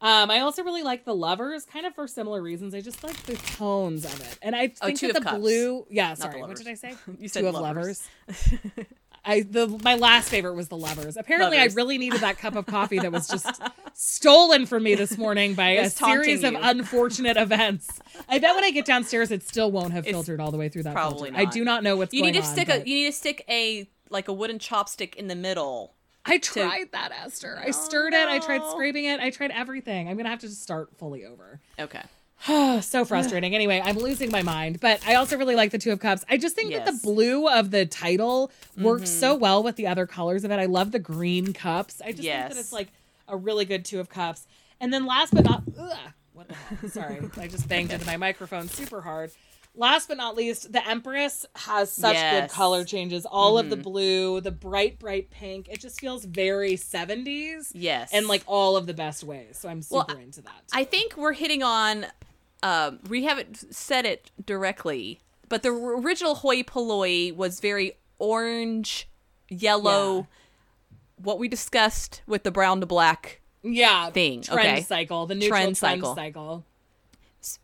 Um, 0.00 0.30
I 0.30 0.40
also 0.40 0.62
really 0.62 0.84
like 0.84 1.04
the 1.04 1.14
lovers, 1.14 1.64
kind 1.64 1.84
of 1.84 1.92
for 1.94 2.06
similar 2.06 2.40
reasons. 2.40 2.72
I 2.72 2.80
just 2.80 3.02
like 3.02 3.20
the 3.24 3.34
tones 3.34 4.04
of 4.04 4.20
it, 4.20 4.38
and 4.42 4.54
I 4.54 4.72
Oh, 4.80 4.86
think 4.86 5.00
that 5.00 5.08
of 5.10 5.14
the 5.16 5.20
cups, 5.22 5.38
blue. 5.38 5.86
Yeah, 5.90 6.14
the 6.14 6.20
sorry, 6.22 6.40
what 6.40 6.56
did 6.56 6.68
I 6.68 6.74
say? 6.74 6.94
You 7.18 7.28
said 7.28 7.40
two 7.40 7.48
of 7.48 7.54
lovers. 7.54 8.06
lovers. 8.28 8.58
I 9.28 9.42
the 9.42 9.68
my 9.84 9.94
last 9.94 10.30
favorite 10.30 10.54
was 10.54 10.68
the 10.68 10.76
lovers. 10.76 11.16
Apparently, 11.16 11.58
Lovers. 11.58 11.74
I 11.74 11.76
really 11.76 11.98
needed 11.98 12.20
that 12.22 12.38
cup 12.38 12.56
of 12.56 12.64
coffee 12.76 12.98
that 12.98 13.12
was 13.12 13.28
just 13.28 13.60
stolen 13.94 14.64
from 14.66 14.82
me 14.84 14.94
this 14.94 15.18
morning 15.18 15.54
by 15.54 15.70
a 15.70 15.90
series 15.90 16.42
of 16.44 16.54
unfortunate 16.58 17.36
events. 17.36 18.00
I 18.28 18.38
bet 18.38 18.54
when 18.54 18.64
I 18.64 18.70
get 18.70 18.86
downstairs, 18.86 19.30
it 19.30 19.46
still 19.46 19.70
won't 19.70 19.92
have 19.92 20.04
It's 20.06 20.12
filtered 20.12 20.40
all 20.40 20.50
the 20.50 20.56
way 20.56 20.68
through 20.68 20.84
that 20.84 20.94
probably. 20.94 21.30
I 21.34 21.44
do 21.44 21.62
not 21.64 21.82
know 21.82 21.96
what's 21.96 22.12
going 22.12 22.22
on. 22.22 22.26
You 22.28 22.32
need 22.32 22.40
to 22.40 22.46
on. 22.46 22.52
stick 22.54 22.68
but 22.68 22.82
a 22.86 22.88
you 22.88 22.94
need 22.94 23.06
to 23.10 23.16
stick 23.16 23.44
a 23.48 23.86
like 24.10 24.28
a 24.28 24.32
wooden 24.32 24.58
chopstick 24.58 25.14
in 25.16 25.28
the 25.28 25.36
middle. 25.36 25.94
I 26.24 26.38
tried 26.38 26.92
that, 26.92 27.12
Esther. 27.24 27.58
I 27.58 27.68
Oh, 27.68 27.72
stirred 27.72 28.12
it. 28.14 28.28
I 28.28 28.38
tried 28.38 28.62
scraping 28.70 29.04
it. 29.06 29.20
I 29.20 29.30
tried 29.30 29.50
everything. 29.50 30.08
I'm 30.08 30.16
gonna 30.16 30.28
have 30.30 30.40
to 30.40 30.48
just 30.48 30.62
start 30.62 30.96
fully 30.96 31.24
over. 31.24 31.60
Okay. 31.78 32.02
so 32.82 33.04
frustrating. 33.04 33.54
Anyway, 33.54 33.82
I'm 33.84 33.98
losing 33.98 34.30
my 34.30 34.42
mind, 34.42 34.80
but 34.80 35.00
I 35.06 35.16
also 35.16 35.36
really 35.36 35.56
like 35.56 35.70
the 35.70 35.78
Two 35.78 35.92
of 35.92 36.00
Cups. 36.00 36.24
I 36.28 36.36
just 36.36 36.54
think 36.54 36.72
that 36.72 36.86
the 36.86 36.98
blue 37.02 37.48
of 37.48 37.70
the 37.70 37.86
title 37.86 38.50
works 38.76 39.10
mm-hmm. 39.10 39.20
so 39.20 39.34
well 39.34 39.62
with 39.62 39.76
the 39.76 39.86
other 39.86 40.06
colors 40.06 40.44
of 40.44 40.50
it. 40.50 40.58
I 40.58 40.66
love 40.66 40.92
the 40.92 40.98
green 40.98 41.52
cups. 41.52 42.00
I 42.04 42.12
just 42.12 42.22
think 42.22 42.48
that 42.48 42.56
it's 42.56 42.72
like 42.72 42.88
a 43.26 43.36
really 43.36 43.64
good 43.64 43.84
Two 43.84 44.00
of 44.00 44.08
Cups. 44.08 44.46
And 44.80 44.92
then 44.92 45.06
last 45.06 45.34
but 45.34 45.44
not, 45.44 45.62
ugh, 45.78 45.98
what 46.32 46.48
the 46.48 46.54
hell? 46.54 46.88
Sorry, 46.88 47.18
I 47.36 47.48
just 47.48 47.68
banged 47.68 47.92
into 47.92 48.06
my 48.06 48.16
microphone 48.16 48.68
super 48.68 49.00
hard. 49.00 49.32
Last 49.74 50.08
but 50.08 50.16
not 50.16 50.34
least, 50.34 50.72
the 50.72 50.86
Empress 50.88 51.46
has 51.54 51.92
such 51.92 52.16
good 52.16 52.50
color 52.50 52.84
changes. 52.84 53.24
All 53.24 53.58
of 53.58 53.70
the 53.70 53.76
mm-hmm. 53.76 53.82
blue, 53.82 54.40
the 54.40 54.50
bright, 54.50 54.98
bright 54.98 55.30
pink. 55.30 55.68
It 55.68 55.80
just 55.80 56.00
feels 56.00 56.24
very 56.24 56.72
70s. 56.72 57.70
Yes. 57.74 58.10
And 58.12 58.26
like 58.26 58.42
all 58.46 58.76
of 58.76 58.86
the 58.86 58.94
best 58.94 59.22
ways. 59.22 59.56
So 59.58 59.68
I'm 59.68 59.82
Well, 59.88 60.04
super 60.08 60.20
into 60.20 60.42
that. 60.42 60.64
I 60.72 60.82
think 60.82 61.16
we're 61.16 61.32
hitting 61.32 61.62
on. 61.62 62.06
Um, 62.62 62.98
we 63.08 63.24
haven't 63.24 63.72
said 63.74 64.04
it 64.04 64.30
directly, 64.44 65.20
but 65.48 65.62
the 65.62 65.70
original 65.70 66.36
hoi 66.36 66.62
polloi 66.62 67.32
was 67.34 67.60
very 67.60 67.92
orange, 68.18 69.08
yellow. 69.48 70.16
Yeah. 70.16 70.24
What 71.22 71.38
we 71.38 71.48
discussed 71.48 72.22
with 72.26 72.44
the 72.44 72.50
brown 72.52 72.80
to 72.80 72.86
black, 72.86 73.40
yeah 73.62 74.08
thing, 74.10 74.42
trend 74.42 74.60
okay. 74.60 74.80
cycle 74.82 75.26
the 75.26 75.34
neutral 75.34 75.50
Trend 75.50 75.76
trend, 75.76 76.00
cycle. 76.02 76.14
cycle. 76.14 76.64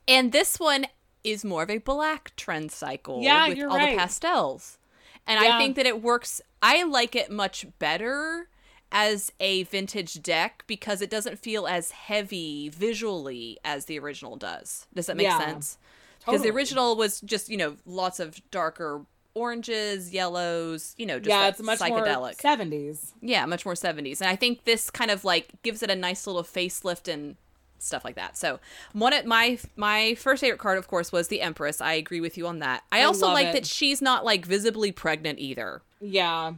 and 0.08 0.32
this 0.32 0.58
one 0.58 0.86
is 1.22 1.44
more 1.44 1.62
of 1.62 1.70
a 1.70 1.78
black 1.78 2.34
trend 2.36 2.72
cycle. 2.72 3.22
Yeah, 3.22 3.48
with 3.48 3.58
you're 3.58 3.70
all 3.70 3.76
right. 3.76 3.92
the 3.92 3.96
pastels, 3.96 4.78
and 5.26 5.40
Yeah. 5.40 5.54
I 5.54 5.58
think 5.58 5.76
that 5.76 5.86
it 5.86 6.02
works. 6.02 6.40
I 6.62 6.82
like 6.82 7.14
it 7.14 7.30
much 7.30 7.66
better 7.78 8.48
as 8.94 9.32
a 9.40 9.64
vintage 9.64 10.22
deck 10.22 10.62
because 10.66 11.02
it 11.02 11.10
doesn't 11.10 11.38
feel 11.38 11.66
as 11.66 11.90
heavy 11.90 12.68
visually 12.70 13.58
as 13.64 13.84
the 13.86 13.98
original 13.98 14.36
does. 14.36 14.86
Does 14.94 15.06
that 15.06 15.16
make 15.16 15.24
Yeah, 15.24 15.38
sense? 15.38 15.76
Because 16.24 16.42
the 16.42 16.50
original 16.50 16.96
was 16.96 17.20
just 17.20 17.50
you 17.50 17.56
know 17.58 17.76
lots 17.84 18.20
of 18.20 18.40
darker 18.50 19.02
oranges, 19.34 20.12
yellows, 20.14 20.94
you 20.96 21.04
know, 21.06 21.18
just 21.18 21.28
yeah 21.28 21.48
it's 21.48 21.60
much 21.60 21.80
psychedelic. 21.80 22.42
more 22.44 22.56
70s 22.56 23.12
Yeah, 23.20 23.44
much 23.46 23.64
more 23.66 23.74
70s. 23.74 24.20
And 24.20 24.30
I 24.30 24.36
think 24.36 24.64
this 24.64 24.90
kind 24.90 25.10
of 25.10 25.24
like 25.24 25.48
gives 25.62 25.82
it 25.82 25.90
a 25.90 25.96
nice 25.96 26.26
little 26.26 26.44
facelift 26.44 27.12
and 27.12 27.36
stuff 27.80 28.04
like 28.04 28.14
that. 28.14 28.36
So, 28.36 28.60
one 28.92 29.12
of 29.12 29.26
my 29.26 29.58
my 29.76 30.14
first 30.14 30.40
favorite 30.40 30.60
card 30.60 30.78
of 30.78 30.86
course 30.88 31.10
was 31.12 31.28
the 31.28 31.40
Empress. 31.42 31.80
I 31.80 31.94
agree 31.94 32.20
with 32.20 32.38
you 32.38 32.46
on 32.46 32.60
that. 32.60 32.84
I, 32.92 33.00
I 33.00 33.04
also 33.04 33.26
like 33.26 33.48
it. 33.48 33.52
that 33.54 33.66
she's 33.66 34.00
not 34.00 34.24
like 34.24 34.46
visibly 34.46 34.92
pregnant 34.92 35.40
either. 35.40 35.82
yeah 36.00 36.54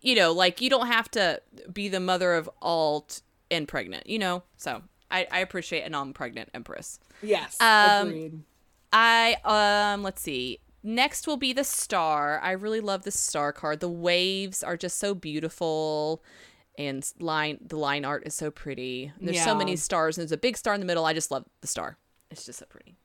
You 0.00 0.14
know, 0.14 0.32
like 0.32 0.60
you 0.60 0.70
don't 0.70 0.86
have 0.86 1.10
to 1.12 1.40
be 1.72 1.88
the 1.88 2.00
mother 2.00 2.34
of 2.34 2.48
all 2.60 3.02
t- 3.02 3.20
and 3.50 3.66
pregnant, 3.68 4.06
you 4.06 4.18
know? 4.18 4.42
So, 4.56 4.82
I, 5.10 5.26
I 5.30 5.40
appreciate 5.40 5.82
a 5.82 5.90
non-pregnant 5.90 6.50
Empress. 6.54 7.00
yes 7.22 7.60
Um, 7.60 8.08
agreed 8.08 8.40
I 8.92 9.36
um 9.44 10.02
let's 10.02 10.22
see. 10.22 10.58
Next 10.82 11.26
will 11.26 11.36
be 11.36 11.52
the 11.52 11.64
star. 11.64 12.40
I 12.40 12.52
really 12.52 12.80
love 12.80 13.02
the 13.02 13.10
star 13.10 13.52
card. 13.52 13.80
The 13.80 13.88
waves 13.88 14.62
are 14.62 14.76
just 14.76 14.98
so 14.98 15.14
beautiful 15.14 16.22
and 16.78 17.06
line 17.18 17.58
the 17.60 17.76
line 17.76 18.04
art 18.04 18.22
is 18.26 18.34
so 18.34 18.50
pretty. 18.50 19.12
There's 19.20 19.36
so 19.44 19.54
many 19.54 19.76
stars 19.76 20.16
and 20.16 20.22
there's 20.22 20.32
a 20.32 20.38
big 20.38 20.56
star 20.56 20.72
in 20.74 20.80
the 20.80 20.86
middle. 20.86 21.04
I 21.04 21.12
just 21.12 21.30
love 21.30 21.44
the 21.60 21.66
star. 21.66 21.98
It's 22.30 22.46
just 22.46 22.58
so 22.60 22.66
pretty. 22.68 22.96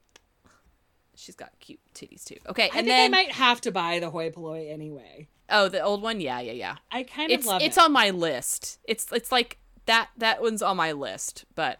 She's 1.15 1.35
got 1.35 1.51
cute 1.59 1.79
titties 1.93 2.23
too. 2.23 2.37
Okay, 2.47 2.63
I 2.63 2.65
and 2.65 2.73
think 2.73 2.87
then 2.87 3.13
I 3.13 3.17
might 3.17 3.31
have 3.31 3.61
to 3.61 3.71
buy 3.71 3.99
the 3.99 4.09
hoi 4.09 4.29
polloi 4.31 4.69
anyway. 4.71 5.27
oh, 5.49 5.67
the 5.69 5.81
old 5.81 6.01
one, 6.01 6.19
yeah, 6.21 6.39
yeah, 6.39 6.51
yeah. 6.53 6.75
I 6.91 7.03
kind 7.03 7.31
of 7.31 7.39
It's 7.39 7.47
love 7.47 7.61
it's 7.61 7.77
it. 7.77 7.83
on 7.83 7.91
my 7.91 8.09
list. 8.11 8.79
It's 8.85 9.11
it's 9.11 9.31
like 9.31 9.57
that 9.85 10.09
that 10.17 10.41
one's 10.41 10.61
on 10.61 10.77
my 10.77 10.91
list, 10.93 11.45
but 11.55 11.79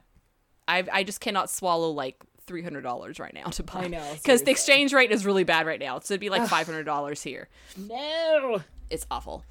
I 0.68 0.84
I 0.92 1.04
just 1.04 1.20
cannot 1.20 1.50
swallow 1.50 1.90
like 1.92 2.18
three 2.48 2.62
hundred 2.62 2.82
dollars 2.82 3.20
right 3.20 3.34
now 3.34 3.46
to 3.46 3.64
buy. 3.64 3.86
I 3.86 3.88
know, 3.88 4.14
because 4.14 4.44
the 4.44 4.52
exchange 4.52 4.94
rate 4.94 5.12
is 5.12 5.26
really 5.26 5.44
bad 5.44 5.66
right 5.66 5.80
now. 5.80 6.00
So 6.00 6.14
it'd 6.14 6.22
be 6.22 6.30
like 6.30 6.48
five 6.48 6.66
hundred 6.68 6.84
dollars 6.86 7.24
here. 7.24 7.50
no. 7.78 8.62
It's 8.90 9.06
awful. 9.10 9.44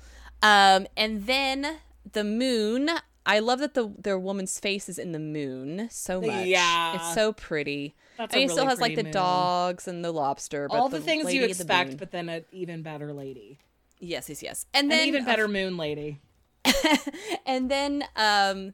Um, 0.43 0.87
and 0.97 1.27
then 1.27 1.79
the 2.13 2.25
moon. 2.25 2.89
I 3.27 3.39
love 3.39 3.59
that 3.61 3.73
the 3.75 3.91
their 3.99 4.19
woman's 4.19 4.61
face 4.61 4.89
is 4.89 4.99
in 4.99 5.13
the 5.13 5.19
moon 5.19 5.89
so 5.91 6.21
much. 6.21 6.47
Yeah. 6.47 6.95
it's 6.97 7.15
so 7.15 7.33
pretty. 7.33 7.95
That's 8.17 8.33
I 8.35 8.39
mean, 8.39 8.49
a 8.49 8.53
it 8.53 8.53
still 8.53 8.67
has 8.67 8.81
like 8.81 8.95
the 8.97 9.03
moon. 9.05 9.13
dogs 9.13 9.89
and 9.89 10.05
the 10.05 10.13
lobster, 10.13 10.69
but 10.69 10.77
All 10.79 10.89
the, 10.89 11.01
things 11.01 11.25
lady 11.25 11.39
you 11.39 11.45
of 11.45 11.49
the 11.49 11.51
expect, 11.53 11.97
but 11.99 12.11
then 12.13 12.29
an 12.29 12.45
even 12.53 12.83
better 12.83 13.13
lady. 13.13 13.59
yes, 13.99 14.29
yes, 14.29 14.43
yes, 14.43 14.67
and 14.75 14.85
An 14.85 14.89
then 14.91 15.09
even 15.09 15.23
uh, 15.23 15.27
better 15.27 15.49
moon 15.49 15.77
lady. 15.77 16.21
and 17.47 17.71
then 17.71 18.05
um 18.17 18.73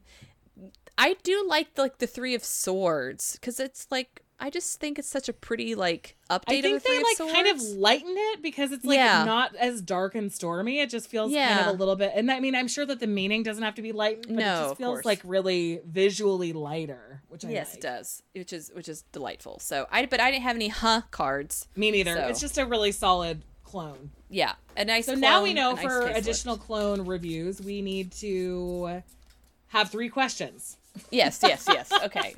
i 0.97 1.15
do 1.23 1.43
like 1.47 1.77
like 1.77 1.97
the 1.97 2.07
three 2.07 2.35
of 2.35 2.43
swords 2.43 3.33
because 3.33 3.59
it's 3.59 3.87
like 3.91 4.21
i 4.41 4.49
just 4.49 4.79
think 4.79 4.99
it's 4.99 5.07
such 5.07 5.29
a 5.29 5.33
pretty 5.33 5.75
like 5.75 6.17
update 6.29 6.43
I 6.47 6.55
of 6.55 6.61
the 6.63 6.69
think 6.69 6.83
three 6.83 6.91
they 6.95 6.97
of 6.97 7.03
like 7.03 7.17
swords. 7.17 7.33
kind 7.33 7.47
of 7.47 7.61
lighten 7.61 8.13
it 8.17 8.41
because 8.41 8.71
it's 8.73 8.83
like 8.83 8.95
Yeah. 8.97 9.23
not 9.23 9.55
as 9.55 9.81
dark 9.81 10.15
and 10.15 10.31
stormy. 10.33 10.79
It 10.79 10.89
just 10.89 11.09
feels 11.09 11.31
kind 11.33 11.59
of 11.61 11.67
a 11.67 11.77
little 11.77 11.95
bit. 11.95 12.11
And 12.15 12.31
I 12.31 12.39
mean, 12.39 12.55
I'm 12.55 12.67
sure 12.67 12.85
that 12.85 12.99
the 12.99 13.07
meaning 13.07 13.43
doesn't 13.43 13.63
have 13.63 13.75
to 13.75 13.81
be 13.81 13.91
lightened, 13.91 14.25
but 14.35 14.41
it 14.41 14.45
No, 14.45 14.63
just 14.69 14.77
feels 14.77 15.05
like 15.05 15.21
really 15.23 15.81
visually 15.85 16.53
lighter, 16.53 17.21
which 17.29 17.45
I 17.45 17.49
yes 17.51 17.69
like. 17.69 17.77
it 17.77 17.81
does 17.81 18.23
which 18.33 18.51
is 18.53 18.71
which 18.73 18.89
is 18.89 19.03
delightful 19.11 19.59
so 19.59 19.85
i 19.91 20.05
but 20.05 20.19
i 20.19 20.31
didn't 20.31 20.43
have 20.43 20.55
any 20.55 20.69
huh 20.69 21.01
cards 21.11 21.67
Me 21.75 21.91
neither. 21.91 22.15
So- 22.15 22.27
It's 22.27 22.39
just 22.41 22.57
a 22.57 22.65
really 22.65 22.91
solid 22.91 23.43
clone. 23.63 24.11
yeah 24.29 24.53
a 24.75 24.83
nice 24.85 25.05
So 25.05 25.13
now 25.15 25.43
we 25.43 25.53
know 25.53 25.73
nice 25.73 25.83
for 25.83 26.01
facelift. 26.01 26.17
additional 26.17 26.57
clone 26.57 27.05
reviews, 27.05 27.61
we 27.61 27.81
need 27.81 28.11
to 28.13 29.01
have 29.67 29.89
three 29.91 30.09
questions. 30.09 30.77
yes 31.11 31.39
yes 31.43 31.65
yes 31.67 31.91
okay 32.03 32.33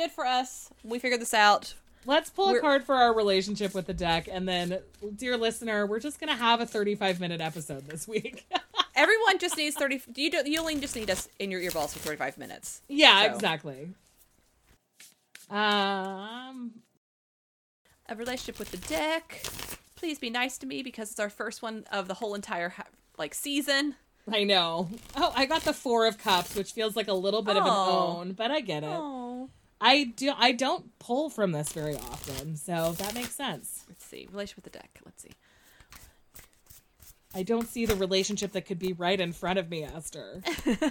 good 0.00 0.10
for 0.10 0.24
us 0.24 0.70
we 0.82 0.98
figured 0.98 1.20
this 1.20 1.34
out 1.34 1.74
Let's 2.06 2.30
pull 2.30 2.46
a 2.48 2.52
We're- 2.52 2.60
card 2.62 2.84
for 2.84 2.94
our 2.94 3.14
relationship 3.14 3.74
with 3.74 3.86
the 3.86 3.92
deck, 3.92 4.26
and 4.32 4.48
then, 4.48 4.78
dear 5.16 5.36
listener, 5.36 5.84
we're 5.84 6.00
just 6.00 6.18
gonna 6.18 6.34
have 6.34 6.58
a 6.62 6.64
35 6.66 7.20
minute 7.20 7.42
episode 7.42 7.86
this 7.86 8.08
week. 8.08 8.46
everyone 8.96 9.38
just 9.38 9.58
needs 9.58 9.76
30 9.76 10.00
you 10.16 10.30
don't 10.30 10.46
you 10.46 10.58
only 10.58 10.80
just 10.80 10.96
need 10.96 11.10
us 11.10 11.28
in 11.38 11.50
your 11.50 11.60
earballs 11.60 11.92
for 11.92 11.98
35 11.98 12.38
minutes 12.38 12.80
yeah, 12.88 13.26
So. 13.28 13.34
exactly. 13.34 13.90
Um, 15.50 16.72
a 18.08 18.14
relationship 18.16 18.58
with 18.58 18.70
the 18.70 18.78
deck. 18.78 19.42
Please 19.96 20.18
be 20.18 20.30
nice 20.30 20.56
to 20.58 20.66
me 20.66 20.82
because 20.82 21.10
it's 21.10 21.20
our 21.20 21.28
first 21.30 21.60
one 21.60 21.84
of 21.92 22.08
the 22.08 22.14
whole 22.14 22.34
entire 22.34 22.72
like 23.18 23.34
season. 23.34 23.94
I 24.32 24.44
know. 24.44 24.88
Oh, 25.16 25.32
I 25.36 25.44
got 25.46 25.62
the 25.62 25.72
four 25.74 26.06
of 26.06 26.16
cups, 26.18 26.54
which 26.54 26.72
feels 26.72 26.96
like 26.96 27.08
a 27.08 27.12
little 27.12 27.42
bit 27.42 27.56
of 27.56 27.64
an 27.64 27.70
own, 27.70 28.32
but 28.32 28.50
I 28.50 28.60
get 28.60 28.84
it. 28.84 28.88
I 29.80 30.04
do. 30.04 30.32
I 30.36 30.52
don't 30.52 30.98
pull 30.98 31.30
from 31.30 31.52
this 31.52 31.72
very 31.72 31.96
often, 31.96 32.56
so 32.56 32.92
that 32.98 33.14
makes 33.14 33.34
sense. 33.34 33.84
let's 33.88 34.04
see 34.04 34.28
relationship 34.30 34.64
with 34.64 34.72
the 34.72 34.78
deck. 34.78 35.00
Let's 35.04 35.22
see. 35.22 35.32
I 37.34 37.42
don't 37.42 37.68
see 37.68 37.86
the 37.86 37.94
relationship 37.94 38.52
that 38.52 38.66
could 38.66 38.78
be 38.78 38.92
right 38.92 39.18
in 39.20 39.32
front 39.32 39.58
of 39.58 39.70
me, 39.70 39.84
Esther. 39.84 40.42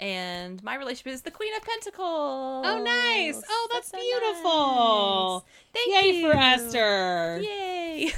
And 0.00 0.62
my 0.62 0.76
relationship 0.76 1.12
is 1.12 1.22
the 1.22 1.32
Queen 1.32 1.52
of 1.56 1.62
Pentacles. 1.62 2.64
Oh, 2.66 2.82
nice. 2.84 3.42
Oh, 3.48 3.68
that's, 3.72 3.90
so 3.90 3.98
beautiful. 3.98 5.44
nice. 5.44 5.74
Thank 5.74 6.04
Yay 6.04 6.20
you 6.20 6.30
for 6.30 6.36
Esther. 6.36 7.40
Yay! 7.42 8.12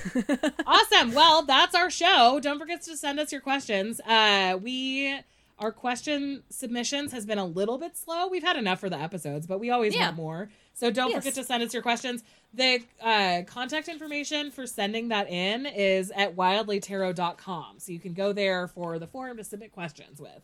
awesome. 0.66 1.14
Well, 1.14 1.42
that's 1.42 1.74
our 1.74 1.88
show. 1.88 2.38
Don't 2.42 2.58
forget 2.58 2.82
to 2.82 2.96
send 2.98 3.18
us 3.18 3.32
your 3.32 3.40
questions. 3.40 3.98
Uh, 4.00 4.58
we 4.62 5.20
our 5.60 5.70
question 5.70 6.42
submissions 6.48 7.12
has 7.12 7.26
been 7.26 7.38
a 7.38 7.44
little 7.44 7.76
bit 7.78 7.96
slow. 7.96 8.26
We've 8.28 8.42
had 8.42 8.56
enough 8.56 8.80
for 8.80 8.88
the 8.88 8.98
episodes, 8.98 9.46
but 9.46 9.60
we 9.60 9.70
always 9.70 9.94
Yeah. 9.94 10.06
want 10.06 10.16
more. 10.16 10.50
So 10.72 10.90
don't 10.90 11.10
Yes. 11.10 11.18
forget 11.18 11.34
to 11.34 11.44
send 11.44 11.62
us 11.62 11.74
your 11.74 11.82
questions. 11.82 12.24
The 12.54 12.82
uh, 13.00 13.42
contact 13.46 13.88
information 13.88 14.50
for 14.50 14.66
sending 14.66 15.08
that 15.08 15.28
in 15.28 15.66
is 15.66 16.10
at 16.12 16.34
wildlytarot.com. 16.34 17.78
So 17.78 17.92
you 17.92 18.00
can 18.00 18.14
go 18.14 18.32
there 18.32 18.66
for 18.68 18.98
the 18.98 19.06
form 19.06 19.36
to 19.36 19.44
submit 19.44 19.72
questions 19.72 20.18
with. 20.20 20.42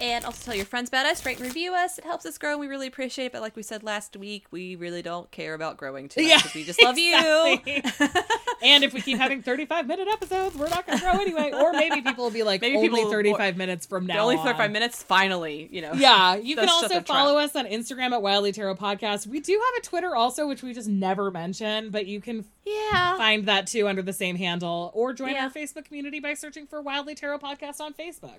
And 0.00 0.24
also 0.24 0.44
tell 0.44 0.54
your 0.54 0.64
friends 0.64 0.88
about 0.88 1.06
us. 1.06 1.24
Rate 1.26 1.38
and 1.38 1.46
review 1.46 1.74
us. 1.74 1.98
It 1.98 2.04
helps 2.04 2.24
us 2.26 2.38
grow. 2.38 2.52
and 2.52 2.60
We 2.60 2.66
really 2.68 2.86
appreciate 2.86 3.26
it. 3.26 3.32
But 3.32 3.42
like 3.42 3.56
we 3.56 3.62
said 3.62 3.82
last 3.82 4.16
week, 4.16 4.46
we 4.50 4.76
really 4.76 5.02
don't 5.02 5.30
care 5.30 5.54
about 5.54 5.76
growing 5.76 6.08
too 6.08 6.22
much 6.22 6.30
Yeah, 6.30 6.40
we 6.54 6.64
just 6.64 6.82
love 6.82 6.96
exactly. 6.98 7.82
you. 7.84 8.08
And 8.60 8.82
if 8.82 8.92
we 8.92 9.00
keep 9.00 9.18
having 9.18 9.40
35 9.40 9.86
minute 9.86 10.08
episodes, 10.08 10.56
we're 10.56 10.68
not 10.68 10.84
going 10.84 10.98
to 10.98 11.04
grow 11.04 11.12
anyway. 11.20 11.52
Or 11.54 11.72
maybe 11.72 12.00
people 12.02 12.24
will 12.24 12.32
be 12.32 12.42
like, 12.42 12.60
Maybe 12.60 12.74
only 12.76 12.88
people 12.88 13.04
will- 13.04 13.10
35 13.12 13.56
minutes 13.56 13.86
from 13.86 14.04
now. 14.06 14.18
only 14.24 14.36
on. 14.36 14.44
35 14.44 14.72
minutes. 14.72 15.00
Finally, 15.00 15.68
you 15.70 15.80
know. 15.80 15.92
Yeah, 15.92 16.34
you 16.34 16.56
can 16.56 16.68
also 16.68 17.00
follow 17.02 17.38
us 17.38 17.54
on 17.54 17.66
Instagram 17.66 18.10
at 18.10 18.20
Wildly 18.20 18.50
Tarot 18.50 18.74
Podcast. 18.74 19.28
We 19.28 19.38
do 19.38 19.52
have 19.52 19.84
a 19.84 19.86
Twitter 19.86 20.16
also, 20.16 20.48
which 20.48 20.64
we 20.64 20.74
just 20.74 20.88
never 20.88 21.30
mention, 21.30 21.90
but 21.90 22.06
you 22.06 22.20
can 22.20 22.44
Yeah. 22.66 23.16
find 23.16 23.46
that 23.46 23.68
too 23.68 23.86
under 23.86 24.02
the 24.02 24.12
same 24.12 24.34
handle, 24.34 24.90
or 24.92 25.12
join 25.12 25.34
Yeah. 25.34 25.44
our 25.44 25.50
Facebook 25.50 25.84
community 25.84 26.18
by 26.18 26.34
searching 26.34 26.66
for 26.66 26.82
Wildly 26.82 27.14
Tarot 27.14 27.38
Podcast 27.38 27.80
on 27.80 27.94
Facebook. 27.94 28.38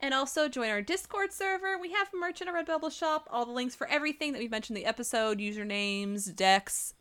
And 0.00 0.12
also 0.12 0.48
join 0.48 0.68
our 0.68 0.82
Discord 0.82 1.32
server. 1.32 1.78
We 1.78 1.92
have 1.92 2.08
merch 2.12 2.42
in 2.42 2.48
our 2.48 2.62
Redbubble 2.62 2.92
shop. 2.92 3.28
All 3.30 3.46
the 3.46 3.52
links 3.52 3.74
for 3.74 3.88
everything 3.88 4.32
that 4.32 4.38
we 4.38 4.48
mentioned 4.48 4.76
in 4.76 4.84
the 4.84 4.88
episode, 4.88 5.38
usernames, 5.38 6.34
decks, 6.34 6.94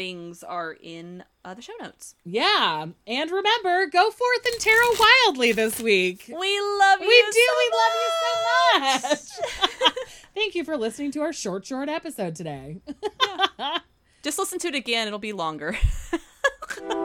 things 0.00 0.42
are 0.42 0.78
in 0.80 1.22
uh, 1.44 1.52
the 1.52 1.60
show 1.60 1.74
notes. 1.78 2.14
Yeah, 2.24 2.86
and 3.06 3.30
remember, 3.30 3.86
go 3.86 4.10
forth 4.10 4.46
and 4.46 4.58
tarot 4.58 4.94
wildly 4.98 5.52
this 5.52 5.78
week. 5.78 6.24
We 6.28 6.60
love 6.60 7.00
you. 7.02 7.06
We 7.06 7.24
do. 7.30 7.32
so 7.32 7.54
we 7.58 7.70
love 7.76 7.92
you 8.00 8.10
so 8.22 8.80
much. 8.80 9.02
much. 9.02 9.94
Thank 10.34 10.54
you 10.54 10.64
for 10.64 10.78
listening 10.78 11.10
to 11.12 11.20
our 11.20 11.34
short, 11.34 11.66
short 11.66 11.90
episode 11.90 12.34
today. 12.34 12.80
Just 14.22 14.38
listen 14.38 14.58
to 14.60 14.68
it 14.68 14.74
again. 14.74 15.06
It'll 15.06 15.18
be 15.18 15.34
longer. 15.34 15.76